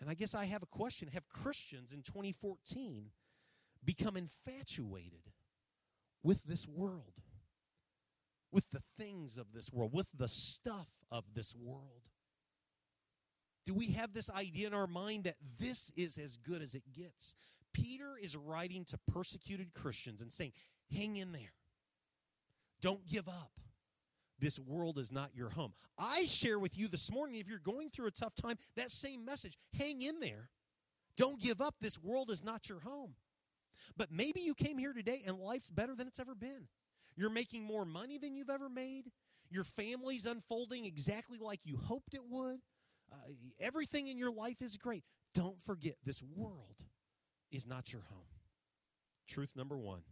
And 0.00 0.10
I 0.10 0.14
guess 0.14 0.34
I 0.34 0.44
have 0.44 0.62
a 0.62 0.66
question 0.66 1.08
Have 1.14 1.28
Christians 1.28 1.92
in 1.92 2.02
2014 2.02 3.06
become 3.84 4.16
infatuated 4.16 5.32
with 6.22 6.44
this 6.44 6.66
world, 6.68 7.22
with 8.52 8.68
the 8.70 8.80
things 8.98 9.38
of 9.38 9.52
this 9.54 9.70
world, 9.72 9.92
with 9.94 10.08
the 10.16 10.28
stuff 10.28 10.88
of 11.10 11.24
this 11.34 11.54
world? 11.54 12.10
Do 13.64 13.74
we 13.74 13.88
have 13.92 14.12
this 14.12 14.30
idea 14.30 14.68
in 14.68 14.74
our 14.74 14.86
mind 14.86 15.24
that 15.24 15.36
this 15.58 15.90
is 15.96 16.18
as 16.18 16.36
good 16.36 16.62
as 16.62 16.74
it 16.74 16.84
gets? 16.94 17.34
Peter 17.72 18.16
is 18.20 18.36
writing 18.36 18.84
to 18.86 18.98
persecuted 19.12 19.74
Christians 19.74 20.22
and 20.22 20.32
saying, 20.32 20.52
hang 20.94 21.16
in 21.16 21.32
there. 21.32 21.52
Don't 22.80 23.06
give 23.06 23.28
up. 23.28 23.50
This 24.38 24.58
world 24.58 24.98
is 24.98 25.10
not 25.10 25.30
your 25.34 25.48
home. 25.50 25.72
I 25.98 26.26
share 26.26 26.58
with 26.58 26.76
you 26.76 26.88
this 26.88 27.10
morning, 27.10 27.40
if 27.40 27.48
you're 27.48 27.58
going 27.58 27.88
through 27.90 28.08
a 28.08 28.10
tough 28.10 28.34
time, 28.34 28.58
that 28.76 28.90
same 28.90 29.24
message. 29.24 29.56
Hang 29.78 30.02
in 30.02 30.20
there. 30.20 30.50
Don't 31.16 31.40
give 31.40 31.62
up. 31.62 31.76
This 31.80 31.98
world 31.98 32.30
is 32.30 32.44
not 32.44 32.68
your 32.68 32.80
home. 32.80 33.14
But 33.96 34.12
maybe 34.12 34.40
you 34.40 34.54
came 34.54 34.76
here 34.76 34.92
today 34.92 35.22
and 35.26 35.38
life's 35.38 35.70
better 35.70 35.94
than 35.94 36.06
it's 36.06 36.20
ever 36.20 36.34
been. 36.34 36.68
You're 37.16 37.30
making 37.30 37.64
more 37.64 37.86
money 37.86 38.18
than 38.18 38.34
you've 38.34 38.50
ever 38.50 38.68
made. 38.68 39.10
Your 39.48 39.64
family's 39.64 40.26
unfolding 40.26 40.84
exactly 40.84 41.38
like 41.38 41.60
you 41.64 41.78
hoped 41.78 42.14
it 42.14 42.20
would. 42.28 42.58
Uh, 43.10 43.16
everything 43.58 44.08
in 44.08 44.18
your 44.18 44.32
life 44.32 44.60
is 44.60 44.76
great. 44.76 45.04
Don't 45.34 45.60
forget 45.62 45.94
this 46.04 46.22
world 46.22 46.76
is 47.50 47.66
not 47.66 47.92
your 47.92 48.02
home. 48.02 48.26
Truth 49.28 49.52
number 49.56 49.78
one 49.78 50.02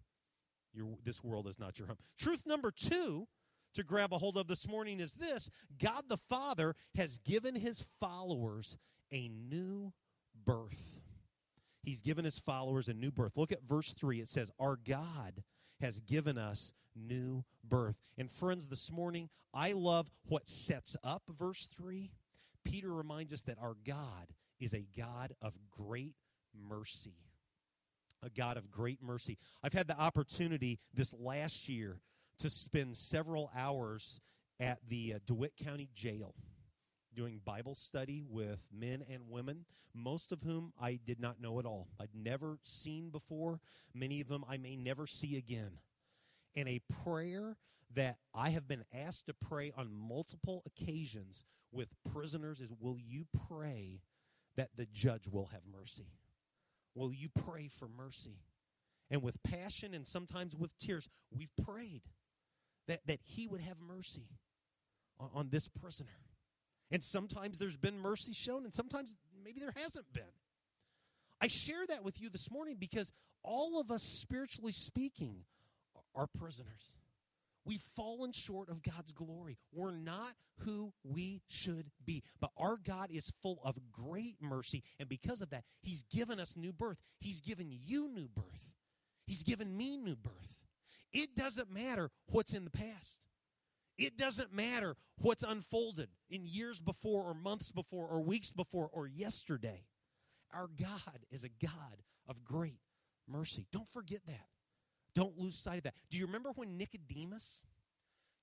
your, 0.75 0.99
this 1.05 1.23
world 1.23 1.47
is 1.47 1.59
not 1.59 1.79
your 1.79 1.89
home. 1.89 1.99
Truth 2.19 2.43
number 2.47 2.71
two 2.71 3.27
to 3.75 3.83
grab 3.83 4.13
a 4.13 4.19
hold 4.19 4.37
of 4.37 4.47
this 4.47 4.69
morning 4.69 5.01
is 5.01 5.15
this 5.15 5.51
God 5.79 6.05
the 6.09 6.17
Father 6.17 6.75
has 6.97 7.19
given 7.19 7.55
his 7.55 7.87
followers 8.01 8.77
a 9.13 9.29
new 9.29 9.93
birth. 10.45 11.01
He's 11.83 12.01
given 12.01 12.25
his 12.25 12.39
followers 12.39 12.89
a 12.89 12.95
new 12.95 13.11
birth. 13.11 13.37
Look 13.37 13.53
at 13.53 13.63
verse 13.63 13.93
3. 13.93 14.21
It 14.21 14.29
says, 14.29 14.51
Our 14.59 14.77
God 14.77 15.43
has 15.81 16.01
given 16.01 16.39
us 16.39 16.73
new 16.97 17.45
birth. 17.63 17.97
And 18.17 18.31
friends, 18.31 18.67
this 18.67 18.91
morning, 18.91 19.29
I 19.53 19.73
love 19.73 20.11
what 20.27 20.49
sets 20.49 20.97
up 21.05 21.23
verse 21.29 21.67
3. 21.77 22.11
Peter 22.65 22.91
reminds 22.91 23.33
us 23.33 23.43
that 23.43 23.59
our 23.61 23.77
God 23.87 24.33
is 24.59 24.73
a 24.73 24.87
God 24.97 25.35
of 25.43 25.53
great 25.71 26.15
mercy 26.55 27.17
a 28.25 28.31
God 28.31 28.57
of 28.57 28.71
great 28.71 29.03
mercy. 29.03 29.39
I've 29.63 29.73
had 29.73 29.87
the 29.87 29.99
opportunity 29.99 30.81
this 30.95 31.13
last 31.13 31.69
year 31.69 32.01
to 32.39 32.51
spend 32.51 32.97
several 32.97 33.51
hours 33.57 34.21
at 34.59 34.79
the 34.89 35.15
uh, 35.15 35.19
DeWitt 35.27 35.53
County 35.57 35.89
Jail 35.95 36.35
doing 37.15 37.41
Bible 37.45 37.75
study 37.75 38.25
with 38.29 38.65
men 38.73 39.05
and 39.09 39.29
women, 39.29 39.65
most 39.95 40.33
of 40.33 40.43
whom 40.43 40.73
I 40.81 40.99
did 41.05 41.21
not 41.21 41.41
know 41.41 41.59
at 41.59 41.67
all. 41.67 41.89
I'd 42.01 42.15
never 42.15 42.59
seen 42.65 43.11
before. 43.11 43.61
Many 43.95 44.21
of 44.21 44.29
them 44.29 44.45
I 44.49 44.57
may 44.57 44.77
never 44.77 45.07
see 45.07 45.37
again. 45.37 45.79
And 46.57 46.69
a 46.69 46.81
prayer 47.05 47.57
that 47.95 48.19
I 48.35 48.51
have 48.51 48.67
been 48.67 48.85
asked 48.93 49.27
to 49.27 49.35
pray 49.35 49.73
on 49.77 49.93
multiple 49.93 50.63
occasions 50.67 51.45
with 51.71 51.89
prisoners 52.13 52.61
is 52.61 52.71
will 52.81 52.99
you 52.99 53.27
pray 53.49 54.01
that 54.57 54.71
the 54.77 54.87
judge 54.93 55.29
will 55.29 55.47
have 55.47 55.63
mercy? 55.71 56.07
Will 56.95 57.13
you 57.13 57.29
pray 57.29 57.69
for 57.69 57.89
mercy? 57.89 58.39
And 59.11 59.23
with 59.23 59.43
passion 59.43 59.95
and 59.95 60.07
sometimes 60.07 60.57
with 60.57 60.77
tears, 60.79 61.09
we've 61.37 61.55
prayed 61.65 62.03
that, 62.89 63.01
that 63.07 63.21
he 63.23 63.47
would 63.47 63.61
have 63.61 63.77
mercy 63.81 64.29
on, 65.19 65.31
on 65.35 65.49
this 65.51 65.69
prisoner. 65.69 66.19
And 66.91 67.03
sometimes 67.03 67.59
there's 67.59 67.77
been 67.77 67.99
mercy 67.99 68.33
shown, 68.33 68.65
and 68.65 68.73
sometimes 68.73 69.17
maybe 69.45 69.61
there 69.61 69.75
hasn't 69.77 70.13
been. 70.13 70.23
I 71.41 71.49
share 71.49 71.87
that 71.89 72.05
with 72.05 72.21
you 72.21 72.31
this 72.31 72.51
morning 72.51 72.77
because 72.79 73.13
all 73.43 73.81
of 73.81 73.91
us, 73.91 74.03
spiritually 74.03 74.73
speaking, 74.73 75.45
are 76.15 76.27
prisoners. 76.27 76.97
We've 77.67 77.83
fallen 77.97 78.33
short 78.33 78.69
of 78.69 78.83
God's 78.83 79.13
glory. 79.13 79.59
We're 79.73 79.97
not 79.97 80.35
who 80.59 80.93
we 81.03 81.43
should 81.49 81.91
be. 82.05 82.23
But 82.41 82.51
our 82.57 82.77
God 82.77 83.11
is 83.11 83.33
full 83.43 83.61
of 83.65 83.79
great 83.91 84.37
mercy. 84.41 84.83
And 84.99 85.09
because 85.09 85.41
of 85.41 85.51
that, 85.51 85.65
He's 85.83 86.03
given 86.03 86.39
us 86.39 86.57
new 86.57 86.73
birth. 86.73 86.99
He's 87.21 87.41
given 87.41 87.69
you 87.71 88.09
new 88.09 88.29
birth. 88.29 88.73
He's 89.27 89.43
given 89.43 89.77
me 89.77 89.97
new 89.97 90.17
birth. 90.17 90.57
It 91.13 91.35
doesn't 91.37 91.73
matter 91.73 92.11
what's 92.27 92.53
in 92.53 92.65
the 92.65 92.71
past. 92.71 93.21
It 93.97 94.19
doesn't 94.19 94.53
matter 94.53 94.97
what's 95.19 95.45
unfolded 95.45 96.09
in 96.29 96.45
years 96.45 96.81
before, 96.81 97.23
or 97.23 97.35
months 97.35 97.71
before, 97.71 98.09
or 98.09 98.21
weeks 98.21 98.53
before, 98.53 98.91
or 98.93 99.07
yesterday. 99.07 99.85
Our 100.53 100.69
God 100.79 101.21
is 101.31 101.45
a 101.45 101.49
God 101.65 102.03
of 102.29 102.45
great 102.45 102.81
mercy. 103.29 103.67
Don't 103.73 103.89
forget 103.89 104.21
that. 104.27 104.47
Don't 105.15 105.39
lose 105.39 105.57
sight 105.57 105.79
of 105.79 105.83
that. 105.85 105.95
Do 106.11 106.19
you 106.19 106.27
remember 106.27 106.51
when 106.55 106.77
Nicodemus 106.77 107.63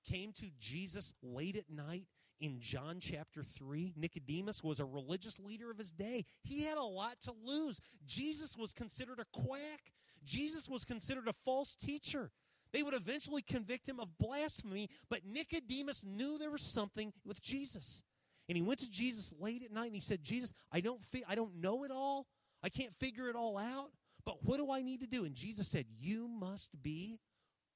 came 0.08 0.32
to 0.32 0.46
Jesus 0.58 1.14
late 1.22 1.56
at 1.56 1.70
night 1.70 2.06
in 2.40 2.60
John 2.60 2.98
chapter 3.00 3.42
3? 3.42 3.94
Nicodemus 3.96 4.62
was 4.62 4.80
a 4.80 4.84
religious 4.84 5.38
leader 5.38 5.70
of 5.70 5.78
his 5.78 5.92
day. 5.92 6.24
He 6.42 6.64
had 6.64 6.78
a 6.78 6.84
lot 6.84 7.20
to 7.22 7.32
lose. 7.44 7.80
Jesus 8.06 8.56
was 8.56 8.72
considered 8.72 9.20
a 9.20 9.26
quack, 9.32 9.92
Jesus 10.24 10.68
was 10.68 10.84
considered 10.84 11.28
a 11.28 11.32
false 11.32 11.76
teacher. 11.76 12.30
They 12.72 12.82
would 12.82 12.94
eventually 12.94 13.42
convict 13.42 13.86
him 13.86 14.00
of 14.00 14.16
blasphemy, 14.18 14.88
but 15.10 15.26
Nicodemus 15.26 16.04
knew 16.04 16.38
there 16.38 16.50
was 16.50 16.62
something 16.62 17.12
with 17.24 17.42
Jesus. 17.42 18.02
And 18.48 18.56
he 18.56 18.62
went 18.62 18.80
to 18.80 18.90
Jesus 18.90 19.32
late 19.38 19.62
at 19.62 19.72
night 19.72 19.86
and 19.86 19.94
he 19.94 20.00
said, 20.00 20.22
"Jesus, 20.22 20.52
I 20.70 20.80
don't 20.80 21.02
fi- 21.04 21.24
I 21.28 21.34
don't 21.34 21.56
know 21.56 21.84
it 21.84 21.90
all. 21.90 22.26
I 22.62 22.68
can't 22.68 22.94
figure 22.96 23.28
it 23.28 23.36
all 23.36 23.58
out, 23.58 23.92
but 24.24 24.42
what 24.44 24.58
do 24.58 24.70
I 24.70 24.82
need 24.82 25.00
to 25.00 25.06
do?" 25.06 25.24
And 25.24 25.34
Jesus 25.34 25.68
said, 25.68 25.86
"You 25.88 26.28
must 26.28 26.82
be 26.82 27.20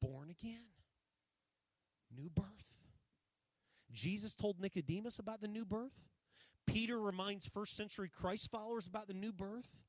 born 0.01 0.31
again. 0.31 0.73
New 2.11 2.31
birth." 2.31 2.75
Jesus 3.91 4.35
told 4.35 4.61
Nicodemus 4.61 5.19
about 5.19 5.41
the 5.41 5.49
new 5.49 5.65
birth. 5.65 6.09
Peter 6.67 7.01
reminds 7.01 7.47
first 7.47 7.75
century 7.75 8.09
Christ 8.09 8.51
followers 8.51 8.87
about 8.87 9.07
the 9.07 9.15
new 9.15 9.33
birth. 9.33 9.85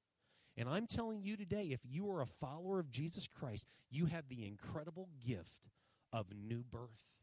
And 0.55 0.67
I'm 0.69 0.87
telling 0.87 1.21
you 1.21 1.37
today, 1.37 1.67
if 1.71 1.85
you 1.85 2.09
are 2.09 2.21
a 2.21 2.25
follower 2.25 2.79
of 2.79 2.89
Jesus 2.89 3.27
Christ, 3.27 3.67
you 3.89 4.05
have 4.05 4.27
the 4.27 4.45
incredible 4.45 5.09
gift 5.19 5.69
of 6.11 6.33
new 6.33 6.63
birth. 6.63 7.15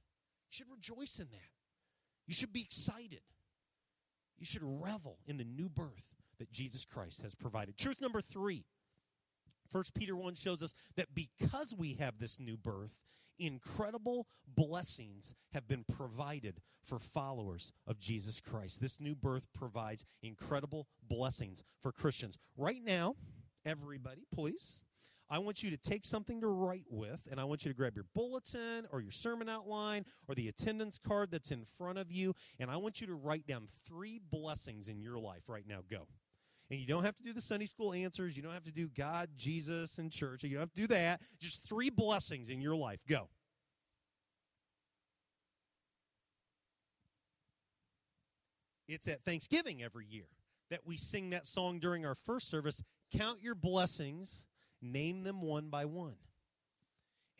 You 0.48 0.52
should 0.52 0.70
rejoice 0.70 1.18
in 1.18 1.30
that. 1.30 1.50
You 2.26 2.34
should 2.34 2.52
be 2.52 2.62
excited. 2.62 3.22
You 4.36 4.46
should 4.46 4.62
revel 4.62 5.18
in 5.26 5.36
the 5.36 5.44
new 5.44 5.68
birth 5.68 6.14
that 6.38 6.50
Jesus 6.50 6.84
Christ 6.84 7.22
has 7.22 7.34
provided. 7.34 7.76
Truth 7.76 8.00
number 8.00 8.20
three. 8.20 8.64
First 9.68 9.94
Peter 9.94 10.16
1 10.16 10.34
shows 10.34 10.62
us 10.62 10.74
that 10.96 11.14
because 11.14 11.74
we 11.76 11.94
have 11.94 12.18
this 12.18 12.38
new 12.38 12.56
birth, 12.56 13.00
incredible 13.38 14.26
blessings 14.46 15.34
have 15.52 15.66
been 15.66 15.84
provided 15.84 16.60
for 16.82 16.98
followers 16.98 17.72
of 17.86 17.98
Jesus 17.98 18.40
Christ. 18.40 18.80
This 18.80 19.00
new 19.00 19.14
birth 19.14 19.48
provides 19.54 20.04
incredible 20.22 20.86
blessings 21.08 21.62
for 21.80 21.92
Christians. 21.92 22.38
Right 22.56 22.80
now, 22.84 23.16
everybody, 23.64 24.26
please, 24.32 24.82
I 25.30 25.38
want 25.38 25.62
you 25.62 25.70
to 25.70 25.76
take 25.76 26.04
something 26.04 26.40
to 26.42 26.48
write 26.48 26.84
with, 26.90 27.26
and 27.30 27.40
I 27.40 27.44
want 27.44 27.64
you 27.64 27.70
to 27.70 27.76
grab 27.76 27.94
your 27.94 28.04
bulletin 28.14 28.86
or 28.92 29.00
your 29.00 29.10
sermon 29.10 29.48
outline 29.48 30.04
or 30.28 30.34
the 30.34 30.48
attendance 30.48 30.98
card 30.98 31.30
that's 31.30 31.50
in 31.50 31.64
front 31.64 31.98
of 31.98 32.12
you, 32.12 32.34
and 32.60 32.70
I 32.70 32.76
want 32.76 33.00
you 33.00 33.06
to 33.06 33.14
write 33.14 33.46
down 33.46 33.66
three 33.86 34.20
blessings 34.30 34.88
in 34.88 35.00
your 35.00 35.18
life 35.18 35.48
right 35.48 35.66
now. 35.66 35.80
Go. 35.90 36.06
And 36.74 36.80
you 36.80 36.88
don't 36.88 37.04
have 37.04 37.14
to 37.14 37.22
do 37.22 37.32
the 37.32 37.40
Sunday 37.40 37.66
school 37.66 37.92
answers. 37.94 38.36
You 38.36 38.42
don't 38.42 38.52
have 38.52 38.64
to 38.64 38.72
do 38.72 38.88
God, 38.88 39.28
Jesus, 39.36 39.98
and 39.98 40.10
church. 40.10 40.42
You 40.42 40.50
don't 40.50 40.62
have 40.62 40.72
to 40.72 40.80
do 40.80 40.86
that. 40.88 41.20
Just 41.38 41.62
three 41.62 41.88
blessings 41.88 42.48
in 42.48 42.60
your 42.60 42.74
life. 42.74 42.98
Go. 43.08 43.28
It's 48.88 49.06
at 49.06 49.22
Thanksgiving 49.24 49.84
every 49.84 50.06
year 50.06 50.26
that 50.68 50.80
we 50.84 50.96
sing 50.96 51.30
that 51.30 51.46
song 51.46 51.78
during 51.78 52.04
our 52.04 52.16
first 52.16 52.50
service 52.50 52.82
Count 53.16 53.40
your 53.40 53.54
blessings, 53.54 54.44
name 54.82 55.22
them 55.22 55.42
one 55.42 55.68
by 55.68 55.84
one. 55.84 56.16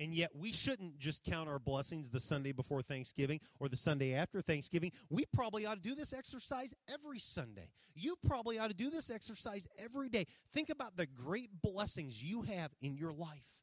And 0.01 0.13
yet, 0.13 0.31
we 0.35 0.53
shouldn't 0.53 0.99
just 0.99 1.23
count 1.23 1.49
our 1.49 1.61
blessings 1.61 2.11
the 2.11 2.19
Sunday 2.19 2.51
before 2.51 2.83
Thanksgiving 2.83 3.41
or 3.61 3.69
the 3.69 3.77
Sunday 3.77 4.15
after 4.15 4.43
Thanksgiving. 4.43 4.91
We 5.09 5.25
probably 5.33 5.67
ought 5.67 5.77
to 5.77 5.89
do 5.89 5.95
this 5.95 6.13
exercise 6.13 6.75
every 6.93 7.21
Sunday. 7.21 7.69
You 7.95 8.17
probably 8.27 8.59
ought 8.59 8.69
to 8.69 8.75
do 8.75 8.91
this 8.91 9.09
exercise 9.09 9.69
every 9.79 10.09
day. 10.09 10.27
Think 10.53 10.69
about 10.69 10.97
the 10.97 11.07
great 11.07 11.51
blessings 11.63 12.23
you 12.23 12.43
have 12.43 12.73
in 12.83 12.97
your 12.97 13.13
life. 13.13 13.63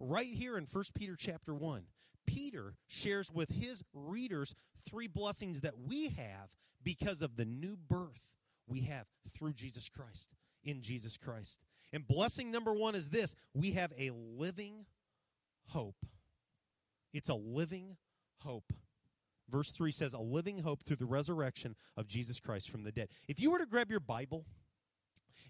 Right 0.00 0.26
here 0.26 0.58
in 0.58 0.66
1 0.66 0.84
Peter 0.96 1.14
chapter 1.16 1.54
1, 1.54 1.84
Peter 2.26 2.74
shares 2.88 3.30
with 3.30 3.50
his 3.50 3.84
readers 3.94 4.56
three 4.88 5.06
blessings 5.06 5.60
that 5.60 5.78
we 5.78 6.08
have 6.08 6.56
because 6.82 7.22
of 7.22 7.36
the 7.36 7.44
new 7.44 7.76
birth 7.76 8.34
we 8.66 8.80
have 8.82 9.06
through 9.32 9.52
Jesus 9.52 9.88
Christ, 9.88 10.30
in 10.64 10.82
Jesus 10.82 11.16
Christ. 11.16 11.60
And 11.92 12.06
blessing 12.06 12.50
number 12.50 12.72
one 12.72 12.94
is 12.94 13.10
this 13.10 13.36
we 13.54 13.72
have 13.72 13.92
a 13.98 14.10
living 14.10 14.86
hope. 15.68 16.06
It's 17.12 17.28
a 17.28 17.34
living 17.34 17.96
hope. 18.38 18.72
Verse 19.48 19.70
3 19.70 19.92
says, 19.92 20.14
a 20.14 20.20
living 20.20 20.58
hope 20.58 20.82
through 20.82 20.96
the 20.96 21.04
resurrection 21.06 21.74
of 21.96 22.06
Jesus 22.06 22.40
Christ 22.40 22.70
from 22.70 22.84
the 22.84 22.92
dead. 22.92 23.08
If 23.28 23.38
you 23.40 23.50
were 23.50 23.58
to 23.58 23.66
grab 23.66 23.90
your 23.90 24.00
Bible 24.00 24.46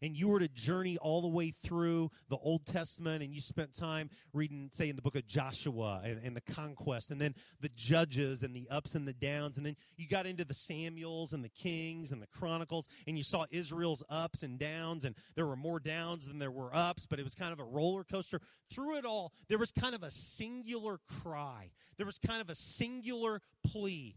and 0.02 0.16
you 0.16 0.28
were 0.28 0.40
to 0.40 0.48
journey 0.48 0.98
all 0.98 1.22
the 1.22 1.28
way 1.28 1.50
through 1.50 2.10
the 2.28 2.36
Old 2.36 2.66
Testament 2.66 3.22
and 3.22 3.32
you 3.32 3.40
spent 3.40 3.72
time 3.72 4.10
reading, 4.32 4.68
say, 4.72 4.88
in 4.88 4.96
the 4.96 5.02
book 5.02 5.14
of 5.14 5.26
Joshua 5.26 6.02
and, 6.04 6.20
and, 6.22 6.36
the 6.36 6.40
conquest, 6.40 7.10
and 7.10 7.20
then 7.20 7.34
the 7.60 7.70
judges 7.76 8.42
and 8.42 8.54
the 8.54 8.66
ups 8.70 8.94
and 8.94 9.06
the 9.06 9.12
downs, 9.12 9.56
and 9.56 9.64
then 9.64 9.76
you 9.96 10.08
got 10.08 10.26
into 10.26 10.44
the 10.44 10.54
Samuels 10.54 11.32
and 11.32 11.44
the 11.44 11.48
Kings 11.48 12.10
and 12.10 12.20
the 12.20 12.26
Chronicles, 12.26 12.88
and 13.06 13.16
you 13.16 13.22
saw 13.22 13.44
Israel's 13.50 14.02
ups 14.10 14.42
and 14.42 14.58
downs, 14.58 15.04
and 15.04 15.14
there 15.36 15.46
were 15.46 15.56
more 15.56 15.78
downs 15.78 16.26
than 16.26 16.38
there 16.38 16.50
were 16.50 16.74
ups, 16.74 17.06
but 17.06 17.20
it 17.20 17.22
was 17.22 17.34
kind 17.34 17.52
of 17.52 17.60
a 17.60 17.64
roller 17.64 18.02
coaster. 18.02 18.40
Through 18.70 18.98
it 18.98 19.04
all, 19.04 19.32
there 19.48 19.58
was 19.58 19.70
kind 19.70 19.94
of 19.94 20.02
a 20.02 20.10
singular 20.10 20.98
cry, 21.22 21.70
there 21.96 22.06
was 22.06 22.18
kind 22.18 22.40
of 22.40 22.50
a 22.50 22.54
singular 22.54 23.40
plea 23.64 24.16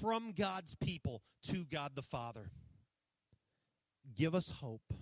from 0.00 0.32
God's 0.32 0.74
people 0.76 1.22
to 1.44 1.64
God 1.64 1.92
the 1.94 2.02
Father. 2.02 2.50
Give 4.16 4.34
us 4.34 4.50
hope. 4.50 4.92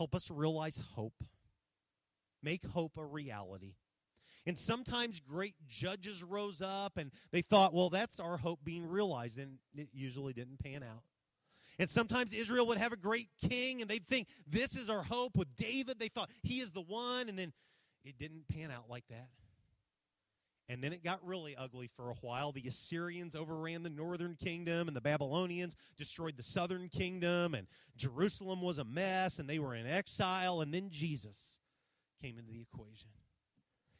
Help 0.00 0.14
us 0.14 0.30
realize 0.30 0.80
hope. 0.94 1.22
Make 2.42 2.64
hope 2.64 2.96
a 2.96 3.04
reality. 3.04 3.74
And 4.46 4.58
sometimes 4.58 5.20
great 5.20 5.56
judges 5.68 6.24
rose 6.24 6.62
up 6.62 6.96
and 6.96 7.10
they 7.32 7.42
thought, 7.42 7.74
well, 7.74 7.90
that's 7.90 8.18
our 8.18 8.38
hope 8.38 8.60
being 8.64 8.88
realized. 8.88 9.38
And 9.38 9.58
it 9.76 9.90
usually 9.92 10.32
didn't 10.32 10.58
pan 10.58 10.82
out. 10.82 11.02
And 11.78 11.90
sometimes 11.90 12.32
Israel 12.32 12.66
would 12.68 12.78
have 12.78 12.94
a 12.94 12.96
great 12.96 13.28
king 13.46 13.82
and 13.82 13.90
they'd 13.90 14.06
think, 14.06 14.28
this 14.46 14.74
is 14.74 14.88
our 14.88 15.02
hope 15.02 15.36
with 15.36 15.54
David. 15.54 15.98
They 15.98 16.08
thought 16.08 16.30
he 16.42 16.60
is 16.60 16.70
the 16.70 16.80
one. 16.80 17.28
And 17.28 17.38
then 17.38 17.52
it 18.02 18.16
didn't 18.18 18.48
pan 18.48 18.70
out 18.70 18.88
like 18.88 19.04
that. 19.10 19.28
And 20.70 20.84
then 20.84 20.92
it 20.92 21.02
got 21.02 21.18
really 21.26 21.56
ugly 21.56 21.88
for 21.88 22.10
a 22.10 22.14
while. 22.20 22.52
The 22.52 22.68
Assyrians 22.68 23.34
overran 23.34 23.82
the 23.82 23.90
northern 23.90 24.36
kingdom, 24.36 24.86
and 24.86 24.96
the 24.96 25.00
Babylonians 25.00 25.74
destroyed 25.96 26.36
the 26.36 26.44
southern 26.44 26.88
kingdom, 26.88 27.54
and 27.54 27.66
Jerusalem 27.96 28.62
was 28.62 28.78
a 28.78 28.84
mess, 28.84 29.40
and 29.40 29.50
they 29.50 29.58
were 29.58 29.74
in 29.74 29.88
exile. 29.88 30.60
And 30.60 30.72
then 30.72 30.90
Jesus 30.90 31.58
came 32.22 32.38
into 32.38 32.52
the 32.52 32.62
equation. 32.62 33.10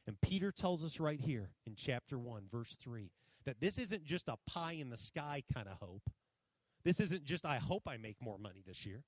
And 0.07 0.21
Peter 0.21 0.53
tells 0.53 0.85
us 0.85 1.01
right 1.01 1.21
here 1.21 1.51
in 1.67 1.75
chapter 1.75 2.17
1, 2.17 2.45
verse 2.53 2.77
3, 2.81 3.11
that 3.47 3.61
this 3.61 3.77
isn't 3.77 4.05
just 4.05 4.29
a 4.29 4.37
pie 4.47 4.77
in 4.79 4.91
the 4.91 4.97
sky 4.97 5.43
kind 5.53 5.67
of 5.67 5.77
hope. 5.79 6.09
This 6.85 7.01
isn't 7.01 7.25
just, 7.25 7.45
I 7.45 7.57
hope 7.57 7.89
I 7.89 7.97
make 7.97 8.23
more 8.23 8.39
money 8.39 8.63
this 8.65 8.87
year. 8.87 9.03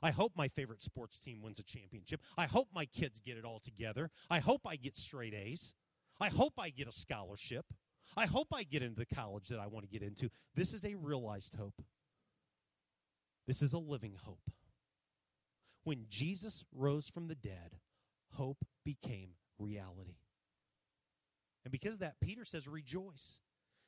I 0.00 0.12
hope 0.12 0.32
my 0.36 0.46
favorite 0.46 0.80
sports 0.80 1.18
team 1.18 1.42
wins 1.42 1.58
a 1.58 1.64
championship. 1.64 2.20
I 2.38 2.46
hope 2.46 2.68
my 2.72 2.84
kids 2.84 3.20
get 3.20 3.36
it 3.36 3.44
all 3.44 3.58
together. 3.58 4.10
I 4.30 4.38
hope 4.38 4.60
I 4.64 4.76
get 4.76 4.96
straight 4.96 5.34
A's. 5.34 5.74
I 6.20 6.28
hope 6.28 6.54
I 6.58 6.70
get 6.70 6.88
a 6.88 6.92
scholarship. 6.92 7.66
I 8.16 8.26
hope 8.26 8.48
I 8.52 8.64
get 8.64 8.82
into 8.82 8.98
the 8.98 9.14
college 9.14 9.48
that 9.48 9.58
I 9.58 9.66
want 9.66 9.84
to 9.84 9.90
get 9.90 10.06
into. 10.06 10.30
This 10.54 10.74
is 10.74 10.84
a 10.84 10.94
realized 10.94 11.54
hope. 11.54 11.82
This 13.46 13.62
is 13.62 13.72
a 13.72 13.78
living 13.78 14.14
hope. 14.24 14.50
When 15.84 16.06
Jesus 16.08 16.64
rose 16.74 17.08
from 17.08 17.28
the 17.28 17.34
dead, 17.34 17.78
hope 18.32 18.64
became 18.84 19.30
reality. 19.58 20.18
And 21.64 21.72
because 21.72 21.94
of 21.94 22.00
that, 22.00 22.16
Peter 22.20 22.44
says, 22.44 22.68
rejoice. 22.68 23.40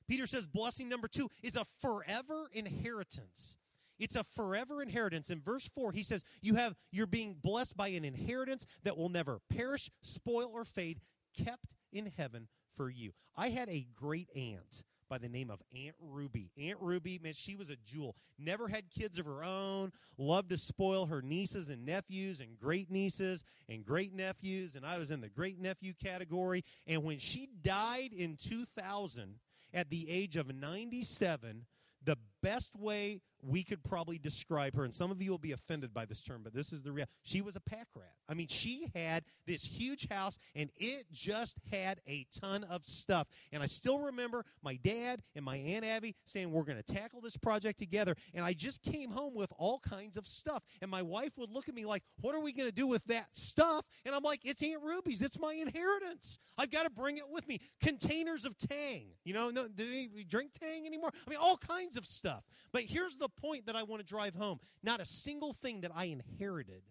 Peter 0.09 0.27
says, 0.27 0.47
blessing 0.47 0.89
number 0.89 1.09
two 1.09 1.29
is 1.43 1.57
a 1.57 1.65
forever 1.65 2.49
inheritance. 2.53 3.57
It's 3.99 4.17
a 4.17 4.25
forever 4.25 4.83
inheritance. 4.83 5.31
In 5.31 5.41
verse 5.41 5.69
4, 5.69 5.93
he 5.93 6.03
says, 6.03 6.25
You 6.41 6.57
have 6.57 6.75
you're 6.91 7.07
being 7.07 7.37
blessed 7.41 7.77
by 7.77 7.89
an 7.89 8.05
inheritance 8.05 8.67
that 8.83 8.97
will 8.97 9.11
never 9.11 9.41
perish, 9.49 9.91
spoil, 10.01 10.51
or 10.53 10.65
fade, 10.65 11.01
kept 11.37 11.67
in 11.93 12.13
heaven 12.17 12.49
for 12.75 12.91
you. 12.91 13.13
I 13.37 13.49
had 13.49 13.69
a 13.69 13.87
great 13.95 14.29
aunt 14.35 14.83
by 15.09 15.19
the 15.19 15.29
name 15.29 15.51
of 15.51 15.63
Aunt 15.77 15.95
Ruby. 16.01 16.51
Aunt 16.57 16.79
Ruby, 16.81 17.21
man, 17.23 17.35
she 17.35 17.55
was 17.55 17.69
a 17.69 17.77
jewel. 17.85 18.17
Never 18.39 18.67
had 18.67 18.89
kids 18.89 19.19
of 19.19 19.27
her 19.27 19.45
own, 19.45 19.93
loved 20.17 20.49
to 20.51 20.57
spoil 20.57 21.05
her 21.05 21.21
nieces 21.21 21.69
and 21.69 21.85
nephews 21.85 22.41
and 22.41 22.59
great 22.59 22.91
nieces 22.91 23.45
and 23.69 23.85
great 23.85 24.15
nephews. 24.15 24.75
And 24.75 24.87
I 24.87 24.99
was 24.99 25.11
in 25.11 25.21
the 25.21 25.29
great 25.29 25.61
nephew 25.61 25.93
category. 25.93 26.65
And 26.87 27.05
when 27.05 27.19
she 27.19 27.51
died 27.63 28.15
in 28.17 28.37
2000 28.37 29.35
at 29.75 29.91
the 29.91 30.09
age 30.09 30.37
of 30.37 30.55
97, 30.55 31.67
the 32.03 32.17
best 32.43 32.77
way 32.77 33.21
we 33.43 33.65
could 33.65 33.83
probably 33.83 34.19
describe 34.19 34.77
her, 34.77 34.85
and 34.85 34.95
some 34.95 35.11
of 35.11 35.21
you 35.21 35.31
will 35.31 35.39
be 35.39 35.53
offended 35.53 35.93
by 35.93 36.05
this 36.05 36.23
term, 36.23 36.43
but 36.45 36.55
this 36.55 36.73
is 36.73 36.83
the 36.83 36.93
real. 36.93 37.07
She 37.25 37.41
was 37.41 37.57
a 37.57 37.61
pack 37.61 37.89
rat. 37.97 38.13
I 38.29 38.35
mean, 38.35 38.47
she 38.47 38.87
had 38.95 39.25
this 39.47 39.65
huge 39.65 40.09
house, 40.09 40.39
and 40.55 40.71
it 40.77 41.07
just 41.13 41.59
had 41.73 42.01
a 42.07 42.25
ton 42.41 42.65
of 42.65 42.85
stuff. 42.85 43.27
And 43.51 43.63
I 43.63 43.67
still 43.67 43.99
remember 43.99 44.45
my 44.63 44.77
dad 44.77 45.23
and 45.35 45.45
my 45.45 45.57
aunt 45.57 45.85
Abby 45.85 46.15
saying, 46.25 46.53
"We're 46.53 46.63
going 46.63 46.81
to 46.81 46.95
tackle 46.95 47.21
this 47.21 47.37
project 47.37 47.79
together." 47.79 48.15
And 48.33 48.45
I 48.45 48.53
just 48.53 48.83
came 48.83 49.11
home 49.11 49.35
with 49.35 49.53
all 49.59 49.81
kinds 49.81 50.17
of 50.17 50.27
stuff, 50.27 50.63
and 50.81 50.91
my 50.91 51.03
wife 51.03 51.37
would 51.37 51.51
look 51.51 51.69
at 51.69 51.75
me 51.75 51.85
like, 51.85 52.05
"What 52.21 52.37
are 52.37 52.41
we 52.41 52.53
going 52.53 52.69
to 52.69 52.75
do 52.75 52.87
with 52.87 53.05
that 53.07 53.35
stuff?" 53.35 53.85
And 54.07 54.15
I'm 54.15 54.23
like, 54.23 54.45
"It's 54.45 54.63
Aunt 54.63 54.83
Ruby's. 54.83 55.21
It's 55.21 55.39
my 55.39 55.55
inheritance. 55.55 56.39
I've 56.57 56.71
got 56.71 56.85
to 56.85 56.91
bring 56.91 57.17
it 57.17 57.29
with 57.29 57.49
me. 57.49 57.59
Containers 57.81 58.45
of 58.45 58.57
Tang. 58.57 59.09
You 59.25 59.35
know, 59.35 59.51
no, 59.51 59.67
do 59.67 59.85
we 60.15 60.25
drink 60.25 60.53
Tang 60.53 60.87
anymore? 60.87 61.11
I 61.27 61.31
mean, 61.31 61.39
all 61.43 61.57
kinds 61.57 61.97
of 61.97 62.07
stuff. 62.07 62.32
But 62.73 62.83
here's 62.83 63.17
the 63.17 63.29
point 63.29 63.67
that 63.67 63.77
I 63.77 63.83
want 63.83 64.01
to 64.01 64.07
drive 64.07 64.35
home 64.35 64.61
not 64.83 65.01
a 65.01 65.05
single 65.05 65.53
thing 65.53 65.83
that 65.83 65.93
I 65.95 66.07
inherited 66.07 66.83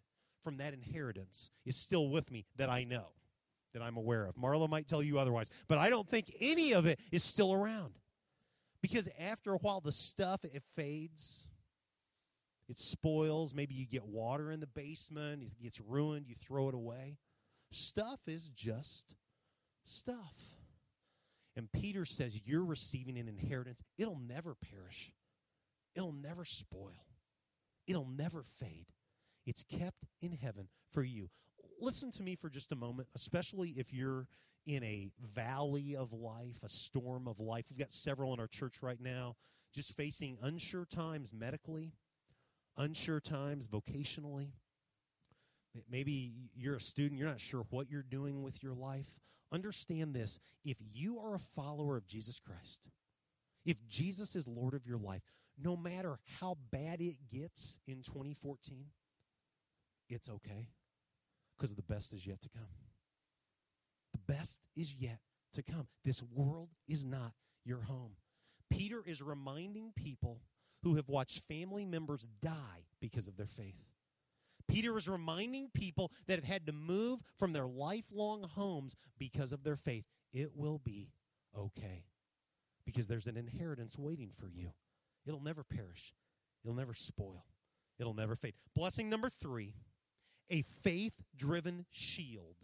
from 0.42 0.58
that 0.58 0.74
inheritance 0.74 1.52
is 1.66 1.76
still 1.76 2.10
with 2.10 2.32
me 2.32 2.46
that 2.58 2.70
I 2.70 2.84
know, 2.84 3.08
that 3.74 3.82
I'm 3.82 3.98
aware 3.98 4.26
of. 4.26 4.36
Marla 4.36 4.70
might 4.70 4.88
tell 4.88 5.04
you 5.04 5.20
otherwise, 5.20 5.50
but 5.68 5.78
I 5.78 5.90
don't 5.90 6.08
think 6.08 6.34
any 6.40 6.74
of 6.74 6.86
it 6.86 7.00
is 7.12 7.24
still 7.24 7.54
around. 7.54 7.94
Because 8.82 9.08
after 9.20 9.54
a 9.54 9.58
while, 9.58 9.80
the 9.80 9.92
stuff, 9.92 10.44
it 10.44 10.64
fades. 10.76 11.46
It 12.68 12.80
spoils. 12.80 13.54
Maybe 13.54 13.76
you 13.76 13.86
get 13.86 14.06
water 14.06 14.52
in 14.52 14.60
the 14.60 14.68
basement. 14.68 15.44
It 15.44 15.62
gets 15.62 15.80
ruined. 15.80 16.26
You 16.28 16.36
throw 16.36 16.68
it 16.70 16.74
away. 16.74 17.18
Stuff 17.70 18.20
is 18.28 18.50
just 18.50 19.16
stuff. 19.84 20.56
And 21.56 21.72
Peter 21.72 22.06
says, 22.06 22.40
You're 22.46 22.66
receiving 22.66 23.18
an 23.18 23.28
inheritance. 23.28 23.84
It'll 23.98 24.20
never 24.20 24.56
perish. 24.56 25.12
It'll 25.96 26.14
never 26.14 26.46
spoil, 26.46 27.06
it'll 27.88 28.10
never 28.10 28.44
fade. 28.44 28.88
It's 29.46 29.64
kept 29.64 30.06
in 30.22 30.34
heaven 30.34 30.68
for 30.92 31.04
you. 31.04 31.30
Listen 31.80 32.12
to 32.12 32.22
me 32.22 32.36
for 32.36 32.48
just 32.50 32.72
a 32.72 32.76
moment, 32.76 33.10
especially 33.16 33.70
if 33.70 33.92
you're 33.92 34.28
in 34.68 34.84
a 34.84 35.10
valley 35.34 35.96
of 35.96 36.14
life, 36.14 36.64
a 36.64 36.70
storm 36.70 37.28
of 37.28 37.40
life. 37.40 37.66
We've 37.70 37.80
got 37.80 37.92
several 37.92 38.34
in 38.36 38.40
our 38.40 38.48
church 38.48 38.84
right 38.84 39.02
now 39.02 39.36
just 39.74 39.96
facing 39.96 40.38
unsure 40.42 40.86
times 40.86 41.34
medically, 41.34 41.94
unsure 42.78 43.20
times 43.20 43.68
vocationally. 43.68 44.52
Maybe 45.90 46.34
you're 46.54 46.76
a 46.76 46.82
student, 46.82 47.18
you're 47.18 47.30
not 47.30 47.40
sure 47.40 47.64
what 47.70 47.90
you're 47.90 48.04
doing 48.04 48.44
with 48.44 48.62
your 48.62 48.74
life. 48.74 49.20
Understand 49.52 50.14
this 50.14 50.40
if 50.64 50.78
you 50.94 51.20
are 51.20 51.36
a 51.36 51.40
follower 51.40 51.98
of 51.98 52.08
Jesus 52.08 52.40
Christ, 52.40 52.90
if 53.66 53.88
Jesus 53.88 54.36
is 54.36 54.48
Lord 54.48 54.74
of 54.74 54.86
your 54.86 54.98
life, 54.98 55.24
no 55.58 55.76
matter 55.76 56.20
how 56.40 56.58
bad 56.72 57.02
it 57.02 57.16
gets 57.32 57.80
in 57.88 58.02
2014, 58.04 58.86
it's 60.10 60.30
okay 60.30 60.70
because 61.58 61.74
the 61.76 61.82
best 61.84 62.14
is 62.14 62.26
yet 62.26 62.42
to 62.42 62.50
come. 62.50 62.68
The 64.14 64.34
best 64.34 64.60
is 64.76 64.94
yet 64.94 65.20
to 65.54 65.64
come. 65.64 65.88
This 66.04 66.22
world 66.24 66.70
is 66.88 67.06
not 67.06 67.34
your 67.66 67.82
home. 67.82 68.14
Peter 68.70 69.04
is 69.06 69.22
reminding 69.22 69.92
people 69.96 70.42
who 70.84 70.96
have 70.96 71.10
watched 71.10 71.40
family 71.44 71.86
members 71.86 72.26
die 72.42 72.86
because 73.00 73.28
of 73.28 73.38
their 73.38 73.46
faith. 73.46 73.76
Peter 74.68 74.98
is 74.98 75.10
reminding 75.10 75.70
people 75.74 76.12
that 76.28 76.36
have 76.36 76.46
had 76.46 76.66
to 76.66 76.72
move 76.72 77.22
from 77.38 77.54
their 77.54 77.68
lifelong 77.68 78.44
homes 78.56 78.96
because 79.20 79.52
of 79.52 79.64
their 79.64 79.76
faith. 79.76 80.06
It 80.32 80.52
will 80.56 80.80
be 80.80 81.12
okay 81.58 82.06
because 82.86 83.08
there's 83.08 83.28
an 83.28 83.38
inheritance 83.38 83.98
waiting 83.98 84.32
for 84.32 84.48
you. 84.48 84.70
It'll 85.26 85.42
never 85.44 85.64
perish, 85.64 86.14
it'll 86.64 86.76
never 86.76 86.94
spoil, 86.94 87.46
it'll 88.00 88.14
never 88.14 88.36
fade. 88.36 88.56
Blessing 88.76 89.10
number 89.10 89.30
three 89.30 89.74
a 90.50 90.64
faith 90.64 91.14
driven 91.36 91.86
shield 91.90 92.56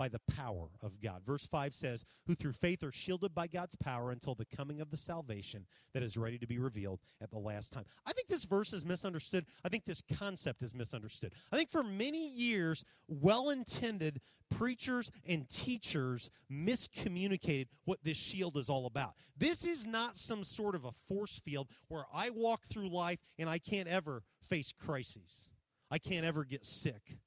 by 0.00 0.08
the 0.08 0.34
power 0.34 0.70
of 0.82 0.98
God. 0.98 1.20
Verse 1.26 1.46
5 1.46 1.74
says, 1.74 2.06
Who 2.26 2.34
through 2.34 2.54
faith 2.54 2.82
are 2.82 2.90
shielded 2.90 3.34
by 3.34 3.46
God's 3.46 3.76
power 3.76 4.10
until 4.10 4.34
the 4.34 4.46
coming 4.46 4.80
of 4.80 4.90
the 4.90 4.96
salvation 4.96 5.66
that 5.92 6.02
is 6.02 6.16
ready 6.16 6.38
to 6.38 6.46
be 6.46 6.58
revealed 6.58 7.00
at 7.20 7.30
the 7.30 7.38
last 7.38 7.70
time. 7.70 7.84
I 8.06 8.12
think 8.12 8.26
this 8.26 8.46
verse 8.46 8.72
is 8.72 8.82
misunderstood. 8.82 9.44
I 9.62 9.68
think 9.68 9.84
this 9.84 10.02
concept 10.18 10.62
is 10.62 10.74
misunderstood. 10.74 11.34
I 11.52 11.56
think 11.58 11.68
for 11.68 11.82
many 11.82 12.30
years, 12.30 12.82
well 13.08 13.50
intended 13.50 14.22
preachers 14.50 15.10
and 15.28 15.46
teachers 15.50 16.30
miscommunicated 16.50 17.66
what 17.84 18.02
this 18.02 18.16
shield 18.16 18.56
is 18.56 18.70
all 18.70 18.86
about. 18.86 19.12
This 19.36 19.66
is 19.66 19.86
not 19.86 20.16
some 20.16 20.44
sort 20.44 20.74
of 20.74 20.86
a 20.86 20.92
force 20.92 21.38
field 21.38 21.68
where 21.88 22.04
I 22.10 22.30
walk 22.30 22.64
through 22.64 22.88
life 22.88 23.18
and 23.38 23.50
I 23.50 23.58
can't 23.58 23.86
ever 23.86 24.22
face 24.40 24.72
crises. 24.72 25.50
I 25.90 25.98
can't 25.98 26.24
ever 26.24 26.46
get 26.46 26.64
sick. 26.64 27.18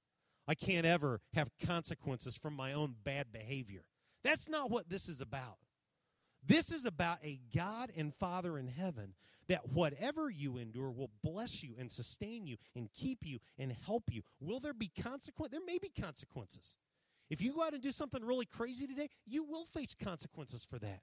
I 0.47 0.55
can't 0.55 0.85
ever 0.85 1.21
have 1.33 1.49
consequences 1.65 2.35
from 2.35 2.55
my 2.55 2.73
own 2.73 2.95
bad 3.03 3.31
behavior. 3.31 3.83
That's 4.23 4.49
not 4.49 4.69
what 4.69 4.89
this 4.89 5.07
is 5.07 5.21
about. 5.21 5.57
This 6.45 6.71
is 6.71 6.85
about 6.85 7.19
a 7.23 7.39
God 7.55 7.91
and 7.95 8.13
Father 8.13 8.57
in 8.57 8.67
heaven 8.67 9.13
that 9.47 9.69
whatever 9.73 10.29
you 10.29 10.57
endure 10.57 10.91
will 10.91 11.11
bless 11.21 11.63
you 11.63 11.75
and 11.79 11.91
sustain 11.91 12.45
you 12.45 12.57
and 12.75 12.89
keep 12.91 13.19
you 13.23 13.39
and 13.57 13.71
help 13.85 14.03
you. 14.11 14.21
Will 14.39 14.59
there 14.59 14.73
be 14.73 14.91
consequence? 15.01 15.51
There 15.51 15.61
may 15.65 15.77
be 15.77 15.89
consequences. 15.89 16.77
If 17.29 17.41
you 17.41 17.53
go 17.53 17.63
out 17.63 17.73
and 17.73 17.81
do 17.81 17.91
something 17.91 18.23
really 18.23 18.45
crazy 18.45 18.87
today, 18.87 19.09
you 19.25 19.43
will 19.43 19.65
face 19.65 19.93
consequences 19.93 20.65
for 20.69 20.79
that. 20.79 21.01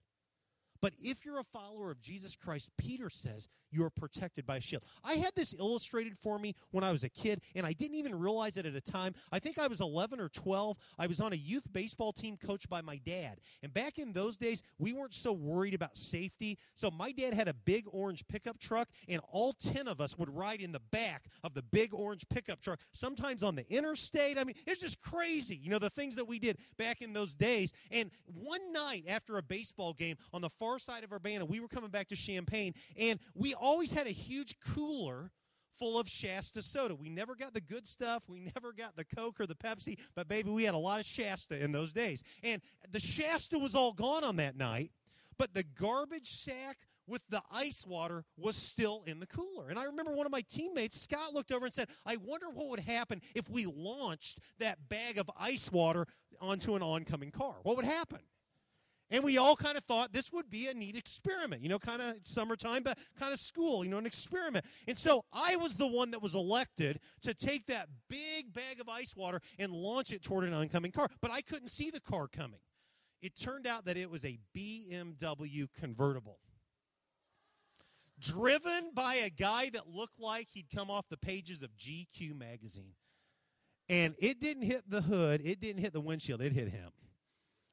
But 0.81 0.95
if 1.01 1.25
you're 1.25 1.39
a 1.39 1.45
follower 1.45 1.91
of 1.91 2.01
Jesus 2.01 2.37
Christ, 2.37 2.71
Peter 2.79 3.11
says 3.11 3.49
you 3.71 3.85
are 3.85 3.91
protected 3.91 4.47
by 4.47 4.57
a 4.57 4.61
shield. 4.61 4.83
I 5.05 5.15
had 5.15 5.33
this 5.37 5.55
illustrated 5.59 6.19
for 6.19 6.39
me 6.39 6.55
when 6.71 6.85
I 6.85 6.93
was 6.93 7.05
a 7.05 7.09
kid, 7.09 7.41
and 7.55 7.67
I 7.67 7.73
didn't 7.73 7.97
even 7.97 8.19
realize 8.19 8.57
it 8.57 8.67
at 8.67 8.75
a 8.75 8.81
time. 8.81 9.15
I 9.31 9.39
think 9.39 9.59
I 9.59 9.67
was 9.67 9.81
11 9.81 10.21
or 10.21 10.29
12. 10.29 10.79
I 10.99 11.07
was 11.07 11.21
on 11.21 11.33
a 11.33 11.37
youth 11.37 11.71
baseball 11.73 12.13
team 12.13 12.37
coached 12.37 12.69
by 12.69 12.81
my 12.81 12.97
dad. 13.05 13.41
And 13.63 13.73
back 13.73 13.99
in 13.99 14.13
those 14.13 14.37
days, 14.37 14.63
we 14.79 14.93
weren't 14.93 15.15
so 15.15 15.33
worried 15.33 15.75
about 15.75 15.97
safety. 15.97 16.59
So 16.75 16.91
my 16.91 17.13
dad 17.13 17.35
had 17.35 17.49
a 17.49 17.55
big 17.55 17.85
orange 17.93 18.27
pickup 18.29 18.59
truck, 18.59 18.89
and 19.09 19.21
all 19.31 19.53
10 19.53 19.87
of 19.89 20.01
us 20.01 20.19
would 20.19 20.35
ride 20.35 20.61
in 20.61 20.73
the 20.73 20.81
back 20.91 21.27
of 21.45 21.55
the 21.55 21.63
big 21.63 21.95
orange 21.95 22.25
pickup 22.29 22.61
truck, 22.61 22.81
sometimes 22.93 23.43
on 23.43 23.55
the 23.55 23.71
interstate. 23.73 24.39
I 24.39 24.45
mean, 24.45 24.57
it's 24.67 24.81
just 24.81 25.01
crazy, 25.01 25.57
you 25.57 25.71
know, 25.71 25.79
the 25.79 25.91
things 25.91 26.17
that 26.17 26.27
we 26.27 26.39
did 26.39 26.59
back 26.79 27.03
in 27.03 27.13
those 27.13 27.35
days. 27.35 27.73
And 27.91 28.11
one 28.27 28.73
night 28.73 29.05
after 29.09 29.37
a 29.37 29.43
baseball 29.43 29.93
game 29.93 30.17
on 30.33 30.43
the 30.43 30.51
far 30.51 30.70
far 30.71 30.79
side 30.79 31.03
of 31.03 31.13
Urbana. 31.13 31.45
We 31.45 31.59
were 31.59 31.67
coming 31.67 31.91
back 31.91 32.07
to 32.09 32.17
Champaign, 32.17 32.75
and 32.97 33.19
we 33.35 33.55
always 33.55 33.93
had 33.93 34.07
a 34.07 34.11
huge 34.11 34.55
cooler 34.61 35.33
full 35.77 35.99
of 35.99 36.09
Shasta 36.09 36.63
soda. 36.63 36.95
We 36.95 37.09
never 37.09 37.35
got 37.35 37.55
the 37.55 37.61
good 37.61 37.89
stuff. 37.89 38.29
We 38.29 38.39
never 38.55 38.73
got 38.73 38.95
the 38.95 39.05
Coke 39.05 39.41
or 39.41 39.49
the 39.49 39.57
Pepsi, 39.57 39.99
but 40.15 40.29
baby, 40.29 40.49
we 40.51 40.63
had 40.63 40.75
a 40.75 40.79
lot 40.79 41.01
of 41.01 41.07
Shasta 41.07 41.61
in 41.61 41.73
those 41.73 41.93
days. 41.93 42.23
And 42.45 42.63
the 42.89 43.01
Shasta 43.01 43.59
was 43.59 43.75
all 43.75 43.93
gone 43.93 44.23
on 44.23 44.37
that 44.37 44.57
night, 44.57 44.93
but 45.39 45.55
the 45.55 45.65
garbage 45.65 46.31
sack 46.31 46.79
with 47.09 47.23
the 47.31 47.43
ice 47.51 47.85
water 47.85 48.25
was 48.37 48.55
still 48.55 49.03
in 49.09 49.19
the 49.19 49.27
cooler. 49.27 49.71
And 49.71 49.79
I 49.79 49.85
remember 49.87 50.13
one 50.13 50.27
of 50.27 50.31
my 50.31 50.43
teammates, 50.43 51.01
Scott, 51.01 51.35
looked 51.35 51.51
over 51.51 51.65
and 51.65 51.75
said, 51.75 51.89
I 52.07 52.17
wonder 52.23 52.47
what 52.49 52.69
would 52.69 52.79
happen 52.79 53.21
if 53.35 53.51
we 53.51 53.67
launched 53.67 54.39
that 54.61 54.89
bag 54.89 55.19
of 55.19 55.29
ice 55.37 55.73
water 55.73 56.07
onto 56.41 56.77
an 56.77 56.83
oncoming 56.83 57.33
car. 57.33 57.57
What 57.65 57.75
would 57.75 57.87
happen? 57.87 58.21
And 59.11 59.25
we 59.25 59.39
all 59.39 59.57
kind 59.57 59.77
of 59.77 59.85
thought 59.85 60.13
this 60.13 60.33
would 60.33 60.51
be 60.51 60.69
a 60.69 60.75
neat 60.75 60.97
experiment, 60.97 61.63
you 61.63 61.69
know, 61.69 61.79
kind 61.79 62.01
of 62.01 62.17
summertime, 62.23 62.83
but 62.85 62.99
kind 63.19 63.33
of 63.33 63.41
school, 63.41 63.85
you 63.85 63.91
know, 63.91 63.99
an 63.99 64.07
experiment. 64.07 64.65
And 64.87 64.97
so 64.97 65.25
I 65.33 65.57
was 65.57 65.75
the 65.75 65.87
one 65.87 66.13
that 66.13 66.23
was 66.23 66.35
elected 66.35 67.01
to 67.23 67.35
take 67.35 67.67
that 67.67 67.89
big 68.09 68.53
bag 68.53 68.81
of 68.81 68.89
ice 68.89 69.17
water 69.17 69.41
and 69.59 69.73
launch 69.73 70.13
it 70.13 70.23
toward 70.23 70.45
an 70.45 70.55
oncoming 70.55 70.93
car. 70.93 71.09
But 71.21 71.33
I 71.33 71.41
couldn't 71.41 71.69
see 71.69 71.91
the 71.91 72.01
car 72.01 72.29
coming. 72.29 72.61
It 73.21 73.39
turned 73.39 73.67
out 73.67 73.85
that 73.87 73.97
it 73.97 74.11
was 74.11 74.25
a 74.25 74.39
BMW 74.57 75.67
convertible. 75.79 76.39
Driven 78.21 78.93
by 78.95 79.15
a 79.15 79.31
guy 79.31 79.71
that 79.71 79.89
looked 79.89 80.21
like 80.21 80.49
he'd 80.53 80.71
come 80.75 80.91
off 80.91 81.09
the 81.09 81.17
pages 81.17 81.63
of 81.63 81.71
GQ 81.77 82.39
magazine. 82.39 82.95
And 83.89 84.15
it 84.21 84.41
didn't 84.41 84.63
hit 84.63 84.89
the 84.89 85.01
hood, 85.01 85.41
it 85.45 85.61
didn't 85.61 85.81
hit 85.81 85.93
the 85.93 86.01
windshield, 86.01 86.41
it 86.41 86.53
hit 86.53 86.69
him 86.69 86.93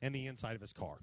and 0.02 0.16
the 0.16 0.28
inside 0.28 0.56
of 0.56 0.62
his 0.62 0.74
car. 0.74 0.98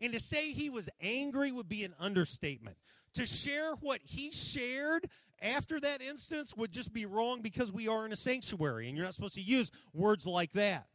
And 0.00 0.12
to 0.12 0.20
say 0.20 0.50
he 0.50 0.70
was 0.70 0.88
angry 1.00 1.52
would 1.52 1.68
be 1.68 1.84
an 1.84 1.94
understatement. 1.98 2.76
To 3.14 3.26
share 3.26 3.74
what 3.80 4.00
he 4.02 4.32
shared 4.32 5.08
after 5.40 5.78
that 5.78 6.02
instance 6.02 6.54
would 6.56 6.72
just 6.72 6.92
be 6.92 7.06
wrong 7.06 7.42
because 7.42 7.72
we 7.72 7.86
are 7.86 8.04
in 8.04 8.12
a 8.12 8.16
sanctuary 8.16 8.88
and 8.88 8.96
you're 8.96 9.06
not 9.06 9.14
supposed 9.14 9.36
to 9.36 9.40
use 9.40 9.70
words 9.92 10.26
like 10.26 10.52
that. 10.52 10.86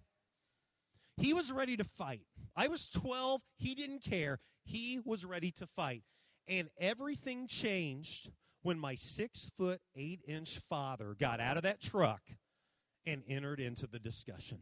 He 1.17 1.33
was 1.33 1.51
ready 1.51 1.77
to 1.77 1.83
fight. 1.83 2.25
I 2.55 2.67
was 2.67 2.89
12. 2.89 3.41
He 3.57 3.75
didn't 3.75 4.03
care. 4.03 4.39
He 4.63 4.99
was 5.03 5.23
ready 5.25 5.51
to 5.51 5.67
fight. 5.67 6.03
And 6.47 6.69
everything 6.79 7.47
changed 7.47 8.29
when 8.63 8.79
my 8.79 8.95
six 8.95 9.49
foot, 9.55 9.79
eight 9.95 10.21
inch 10.27 10.59
father 10.59 11.15
got 11.17 11.39
out 11.39 11.57
of 11.57 11.63
that 11.63 11.81
truck 11.81 12.21
and 13.05 13.23
entered 13.27 13.59
into 13.59 13.87
the 13.87 13.99
discussion. 13.99 14.59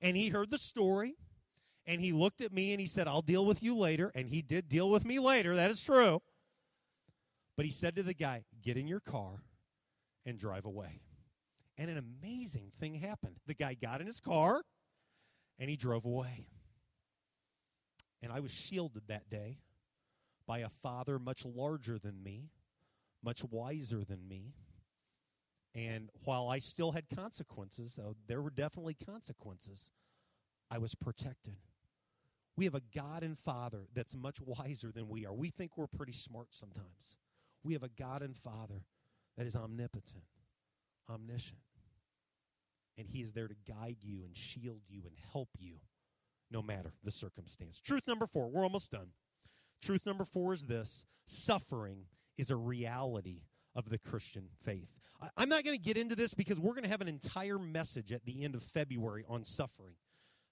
And 0.00 0.16
he 0.16 0.28
heard 0.28 0.50
the 0.50 0.58
story 0.58 1.16
and 1.88 2.02
he 2.02 2.12
looked 2.12 2.42
at 2.42 2.52
me 2.52 2.72
and 2.72 2.80
he 2.80 2.86
said, 2.86 3.08
I'll 3.08 3.22
deal 3.22 3.46
with 3.46 3.62
you 3.62 3.74
later. 3.74 4.12
And 4.14 4.28
he 4.28 4.42
did 4.42 4.68
deal 4.68 4.90
with 4.90 5.06
me 5.06 5.18
later. 5.18 5.56
That 5.56 5.70
is 5.70 5.82
true. 5.82 6.20
But 7.56 7.64
he 7.64 7.72
said 7.72 7.96
to 7.96 8.02
the 8.02 8.14
guy, 8.14 8.44
Get 8.62 8.76
in 8.76 8.86
your 8.86 9.00
car 9.00 9.42
and 10.26 10.38
drive 10.38 10.66
away. 10.66 11.00
And 11.78 11.90
an 11.90 11.96
amazing 11.96 12.72
thing 12.78 12.94
happened. 12.94 13.36
The 13.46 13.54
guy 13.54 13.72
got 13.72 14.02
in 14.02 14.06
his 14.06 14.20
car 14.20 14.60
and 15.58 15.70
he 15.70 15.76
drove 15.76 16.04
away. 16.04 16.46
And 18.22 18.32
I 18.32 18.40
was 18.40 18.52
shielded 18.52 19.04
that 19.08 19.30
day 19.30 19.58
by 20.46 20.58
a 20.58 20.68
father 20.68 21.18
much 21.18 21.46
larger 21.46 21.98
than 21.98 22.22
me, 22.22 22.50
much 23.24 23.42
wiser 23.44 24.04
than 24.04 24.28
me. 24.28 24.52
And 25.74 26.10
while 26.24 26.48
I 26.48 26.58
still 26.58 26.92
had 26.92 27.08
consequences, 27.08 27.98
there 28.26 28.42
were 28.42 28.50
definitely 28.50 28.96
consequences, 29.06 29.90
I 30.70 30.78
was 30.78 30.94
protected. 30.94 31.56
We 32.58 32.64
have 32.64 32.74
a 32.74 32.82
God 32.92 33.22
and 33.22 33.38
Father 33.38 33.86
that's 33.94 34.16
much 34.16 34.40
wiser 34.40 34.90
than 34.90 35.08
we 35.08 35.24
are. 35.24 35.32
We 35.32 35.48
think 35.48 35.78
we're 35.78 35.86
pretty 35.86 36.12
smart 36.12 36.48
sometimes. 36.50 37.16
We 37.62 37.74
have 37.74 37.84
a 37.84 37.88
God 37.88 38.20
and 38.20 38.36
Father 38.36 38.82
that 39.36 39.46
is 39.46 39.54
omnipotent, 39.54 40.24
omniscient. 41.08 41.60
And 42.98 43.08
He 43.08 43.20
is 43.20 43.32
there 43.32 43.46
to 43.46 43.54
guide 43.64 43.98
you 44.00 44.24
and 44.24 44.36
shield 44.36 44.80
you 44.88 45.02
and 45.06 45.14
help 45.30 45.50
you 45.56 45.74
no 46.50 46.60
matter 46.60 46.94
the 47.04 47.12
circumstance. 47.12 47.80
Truth 47.80 48.08
number 48.08 48.26
four, 48.26 48.48
we're 48.48 48.64
almost 48.64 48.90
done. 48.90 49.10
Truth 49.80 50.04
number 50.04 50.24
four 50.24 50.52
is 50.52 50.64
this 50.64 51.06
suffering 51.26 52.06
is 52.36 52.50
a 52.50 52.56
reality 52.56 53.42
of 53.76 53.88
the 53.88 53.98
Christian 53.98 54.48
faith. 54.64 54.90
I'm 55.36 55.48
not 55.48 55.62
going 55.62 55.76
to 55.76 55.82
get 55.82 55.96
into 55.96 56.16
this 56.16 56.34
because 56.34 56.58
we're 56.58 56.74
going 56.74 56.82
to 56.82 56.90
have 56.90 57.02
an 57.02 57.08
entire 57.08 57.60
message 57.60 58.10
at 58.10 58.24
the 58.24 58.42
end 58.42 58.56
of 58.56 58.64
February 58.64 59.24
on 59.28 59.44
suffering. 59.44 59.94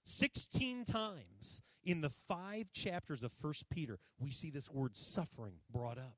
16 0.05 0.85
times 0.85 1.63
in 1.87 2.01
the 2.01 2.09
five 2.09 2.73
chapters 2.73 3.23
of 3.23 3.31
First 3.31 3.69
Peter, 3.69 3.97
we 4.19 4.29
see 4.29 4.49
this 4.49 4.69
word 4.69 4.97
suffering 4.97 5.53
brought 5.71 5.97
up. 5.97 6.17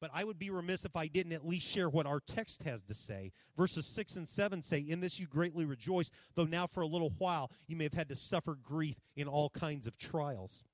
But 0.00 0.12
I 0.14 0.22
would 0.22 0.38
be 0.38 0.48
remiss 0.48 0.84
if 0.84 0.94
I 0.94 1.08
didn't 1.08 1.32
at 1.32 1.44
least 1.44 1.68
share 1.68 1.90
what 1.90 2.06
our 2.06 2.20
text 2.20 2.62
has 2.62 2.80
to 2.82 2.94
say. 2.94 3.32
Verses 3.56 3.84
6 3.84 4.14
and 4.14 4.28
7 4.28 4.62
say, 4.62 4.78
In 4.78 5.00
this 5.00 5.18
you 5.18 5.26
greatly 5.26 5.64
rejoice, 5.64 6.12
though 6.36 6.44
now 6.44 6.68
for 6.68 6.82
a 6.82 6.86
little 6.86 7.12
while 7.18 7.50
you 7.66 7.76
may 7.76 7.84
have 7.84 7.94
had 7.94 8.08
to 8.10 8.14
suffer 8.14 8.54
grief 8.54 9.00
in 9.16 9.26
all 9.26 9.50
kinds 9.50 9.88
of 9.88 9.98
trials. 9.98 10.64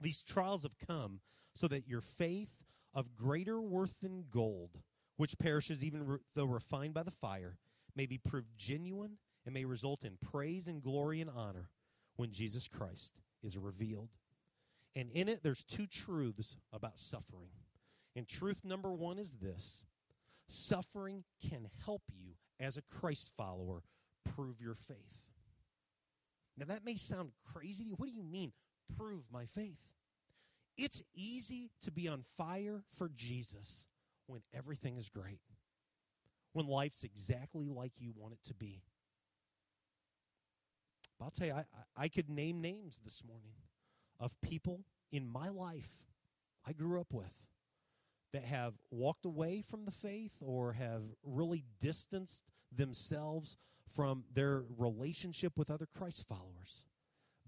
These 0.00 0.22
trials 0.22 0.62
have 0.62 0.78
come 0.78 1.20
so 1.52 1.66
that 1.66 1.88
your 1.88 2.00
faith, 2.00 2.52
of 2.94 3.14
greater 3.14 3.60
worth 3.60 4.00
than 4.02 4.24
gold, 4.30 4.78
which 5.16 5.38
perishes 5.38 5.84
even 5.84 6.20
though 6.36 6.44
refined 6.44 6.94
by 6.94 7.02
the 7.02 7.10
fire, 7.10 7.58
may 7.96 8.06
be 8.06 8.18
proved 8.18 8.48
genuine 8.56 9.18
and 9.44 9.52
may 9.52 9.64
result 9.64 10.04
in 10.04 10.16
praise 10.30 10.68
and 10.68 10.80
glory 10.80 11.20
and 11.20 11.30
honor 11.30 11.70
when 12.16 12.30
Jesus 12.30 12.68
Christ 12.68 13.14
is 13.42 13.58
revealed. 13.58 14.10
And 14.94 15.10
in 15.10 15.28
it, 15.28 15.42
there's 15.42 15.64
two 15.64 15.86
truths 15.86 16.56
about 16.72 16.98
suffering. 16.98 17.50
And 18.14 18.28
truth 18.28 18.60
number 18.64 18.92
one 18.92 19.18
is 19.18 19.32
this 19.32 19.84
suffering 20.48 21.24
can 21.48 21.68
help 21.84 22.02
you 22.12 22.34
as 22.60 22.76
a 22.76 22.82
Christ 22.82 23.32
follower 23.36 23.82
prove 24.34 24.60
your 24.60 24.74
faith. 24.74 24.96
Now, 26.58 26.66
that 26.66 26.84
may 26.84 26.96
sound 26.96 27.30
crazy 27.52 27.84
to 27.84 27.90
you. 27.90 27.94
What 27.96 28.08
do 28.08 28.14
you 28.14 28.22
mean, 28.22 28.52
prove 28.98 29.24
my 29.32 29.46
faith? 29.46 29.80
It's 30.76 31.02
easy 31.14 31.70
to 31.82 31.90
be 31.90 32.08
on 32.08 32.22
fire 32.36 32.84
for 32.92 33.10
Jesus 33.14 33.88
when 34.26 34.42
everything 34.54 34.96
is 34.96 35.08
great, 35.08 35.40
when 36.52 36.66
life's 36.66 37.04
exactly 37.04 37.68
like 37.68 37.92
you 37.98 38.12
want 38.16 38.34
it 38.34 38.42
to 38.44 38.54
be. 38.54 38.82
I'll 41.22 41.30
tell 41.30 41.46
you, 41.46 41.54
I, 41.54 41.64
I 41.96 42.08
could 42.08 42.28
name 42.28 42.60
names 42.60 43.00
this 43.04 43.22
morning 43.24 43.54
of 44.18 44.40
people 44.40 44.84
in 45.10 45.26
my 45.26 45.48
life 45.48 46.04
I 46.66 46.72
grew 46.72 47.00
up 47.00 47.12
with 47.12 47.46
that 48.32 48.44
have 48.44 48.74
walked 48.90 49.26
away 49.26 49.62
from 49.62 49.84
the 49.84 49.90
faith 49.90 50.32
or 50.40 50.72
have 50.72 51.02
really 51.22 51.64
distanced 51.80 52.44
themselves 52.74 53.56
from 53.94 54.24
their 54.32 54.64
relationship 54.78 55.52
with 55.56 55.70
other 55.70 55.86
Christ 55.86 56.26
followers 56.26 56.84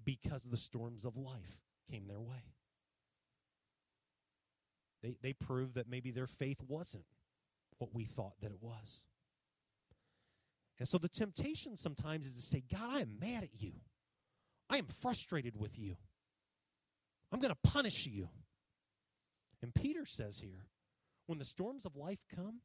because 0.04 0.44
the 0.44 0.56
storms 0.56 1.04
of 1.04 1.16
life 1.16 1.60
came 1.90 2.06
their 2.06 2.20
way. 2.20 2.54
They, 5.02 5.16
they 5.22 5.32
proved 5.32 5.74
that 5.74 5.88
maybe 5.88 6.10
their 6.10 6.26
faith 6.26 6.60
wasn't 6.66 7.04
what 7.78 7.94
we 7.94 8.04
thought 8.04 8.34
that 8.40 8.50
it 8.50 8.62
was. 8.62 9.06
And 10.78 10.88
so 10.88 10.98
the 10.98 11.08
temptation 11.08 11.76
sometimes 11.76 12.26
is 12.26 12.32
to 12.34 12.42
say, 12.42 12.62
God, 12.70 12.90
I 12.90 13.00
am 13.00 13.18
mad 13.20 13.44
at 13.44 13.62
you. 13.62 13.72
I 14.68 14.78
am 14.78 14.86
frustrated 14.86 15.56
with 15.56 15.78
you. 15.78 15.96
I'm 17.30 17.40
going 17.40 17.54
to 17.54 17.70
punish 17.70 18.06
you. 18.06 18.28
And 19.62 19.74
Peter 19.74 20.04
says 20.04 20.38
here, 20.38 20.66
when 21.26 21.38
the 21.38 21.44
storms 21.44 21.86
of 21.86 21.96
life 21.96 22.24
come, 22.34 22.60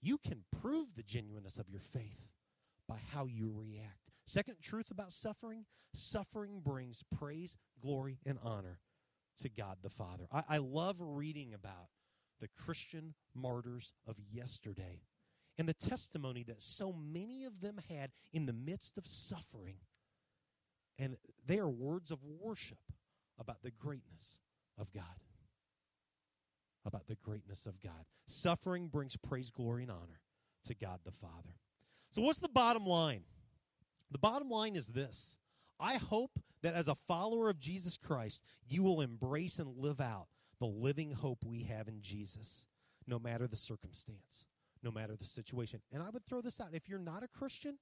you 0.00 0.18
can 0.18 0.44
prove 0.60 0.94
the 0.94 1.02
genuineness 1.02 1.58
of 1.58 1.68
your 1.68 1.80
faith 1.80 2.28
by 2.88 2.98
how 3.12 3.26
you 3.26 3.52
react. 3.52 4.12
Second 4.26 4.56
truth 4.62 4.90
about 4.90 5.12
suffering 5.12 5.64
suffering 5.94 6.60
brings 6.62 7.02
praise, 7.18 7.56
glory, 7.80 8.18
and 8.26 8.38
honor 8.42 8.80
to 9.38 9.48
God 9.48 9.78
the 9.82 9.90
Father. 9.90 10.26
I, 10.32 10.44
I 10.48 10.58
love 10.58 10.96
reading 11.00 11.54
about 11.54 11.88
the 12.40 12.48
Christian 12.48 13.14
martyrs 13.34 13.92
of 14.06 14.16
yesterday 14.30 15.00
and 15.58 15.68
the 15.68 15.74
testimony 15.74 16.42
that 16.44 16.60
so 16.60 16.92
many 16.92 17.44
of 17.44 17.60
them 17.60 17.76
had 17.88 18.10
in 18.32 18.46
the 18.46 18.52
midst 18.52 18.98
of 18.98 19.06
suffering. 19.06 19.76
And 20.98 21.16
they 21.46 21.58
are 21.58 21.68
words 21.68 22.10
of 22.10 22.18
worship 22.22 22.78
about 23.38 23.62
the 23.62 23.70
greatness 23.70 24.40
of 24.78 24.92
God. 24.92 25.04
About 26.84 27.06
the 27.06 27.16
greatness 27.16 27.66
of 27.66 27.80
God. 27.80 28.06
Suffering 28.26 28.88
brings 28.88 29.16
praise, 29.16 29.50
glory, 29.50 29.82
and 29.82 29.90
honor 29.90 30.20
to 30.64 30.74
God 30.74 31.00
the 31.04 31.12
Father. 31.12 31.56
So, 32.10 32.22
what's 32.22 32.38
the 32.38 32.48
bottom 32.48 32.86
line? 32.86 33.24
The 34.10 34.18
bottom 34.18 34.48
line 34.48 34.76
is 34.76 34.88
this 34.88 35.36
I 35.80 35.96
hope 35.96 36.38
that 36.62 36.74
as 36.74 36.88
a 36.88 36.94
follower 36.94 37.48
of 37.50 37.58
Jesus 37.58 37.96
Christ, 37.96 38.42
you 38.66 38.82
will 38.82 39.00
embrace 39.00 39.58
and 39.58 39.76
live 39.76 40.00
out 40.00 40.28
the 40.58 40.66
living 40.66 41.12
hope 41.12 41.44
we 41.44 41.62
have 41.64 41.88
in 41.88 42.00
Jesus, 42.00 42.66
no 43.06 43.18
matter 43.18 43.46
the 43.46 43.56
circumstance, 43.56 44.46
no 44.82 44.90
matter 44.90 45.16
the 45.16 45.24
situation. 45.24 45.80
And 45.92 46.02
I 46.02 46.10
would 46.10 46.24
throw 46.26 46.40
this 46.40 46.60
out 46.60 46.68
if 46.72 46.88
you're 46.88 46.98
not 46.98 47.22
a 47.22 47.28
Christian, 47.28 47.78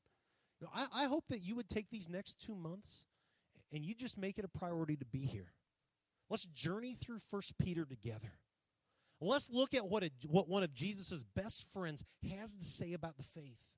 you 0.60 0.66
know, 0.66 0.70
I, 0.74 1.04
I 1.04 1.06
hope 1.06 1.24
that 1.28 1.40
you 1.40 1.56
would 1.56 1.68
take 1.68 1.90
these 1.90 2.08
next 2.08 2.40
two 2.40 2.54
months 2.54 3.06
and 3.72 3.84
you 3.84 3.94
just 3.94 4.16
make 4.16 4.38
it 4.38 4.44
a 4.44 4.58
priority 4.58 4.96
to 4.96 5.04
be 5.04 5.26
here. 5.26 5.52
Let's 6.30 6.46
journey 6.46 6.94
through 6.94 7.18
First 7.18 7.58
Peter 7.58 7.84
together. 7.84 8.32
Let's 9.20 9.50
look 9.50 9.74
at 9.74 9.86
what, 9.86 10.02
a, 10.02 10.10
what 10.28 10.48
one 10.48 10.62
of 10.62 10.74
Jesus' 10.74 11.22
best 11.22 11.70
friends 11.72 12.04
has 12.30 12.54
to 12.54 12.64
say 12.64 12.92
about 12.92 13.16
the 13.16 13.22
faith. 13.22 13.70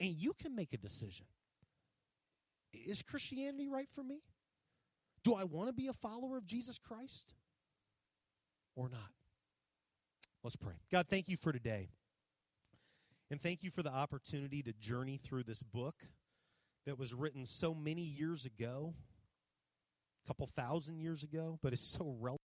And 0.00 0.10
you 0.10 0.32
can 0.32 0.54
make 0.54 0.72
a 0.72 0.78
decision. 0.78 1.26
Is 2.72 3.02
Christianity 3.02 3.68
right 3.68 3.88
for 3.90 4.04
me? 4.04 4.20
Do 5.24 5.34
I 5.34 5.44
want 5.44 5.68
to 5.68 5.74
be 5.74 5.88
a 5.88 5.92
follower 5.92 6.36
of 6.36 6.46
Jesus 6.46 6.78
Christ 6.78 7.34
or 8.74 8.88
not? 8.88 9.10
Let's 10.42 10.56
pray. 10.56 10.74
God, 10.92 11.06
thank 11.08 11.28
you 11.28 11.36
for 11.36 11.52
today. 11.52 11.88
And 13.30 13.40
thank 13.40 13.64
you 13.64 13.70
for 13.70 13.82
the 13.82 13.92
opportunity 13.92 14.62
to 14.62 14.72
journey 14.72 15.18
through 15.18 15.44
this 15.44 15.62
book 15.62 15.96
that 16.86 16.98
was 16.98 17.12
written 17.12 17.44
so 17.44 17.74
many 17.74 18.02
years 18.02 18.46
ago, 18.46 18.94
a 20.24 20.28
couple 20.28 20.46
thousand 20.46 21.00
years 21.00 21.24
ago, 21.24 21.58
but 21.62 21.72
is 21.72 21.80
so 21.80 22.16
relevant. 22.20 22.40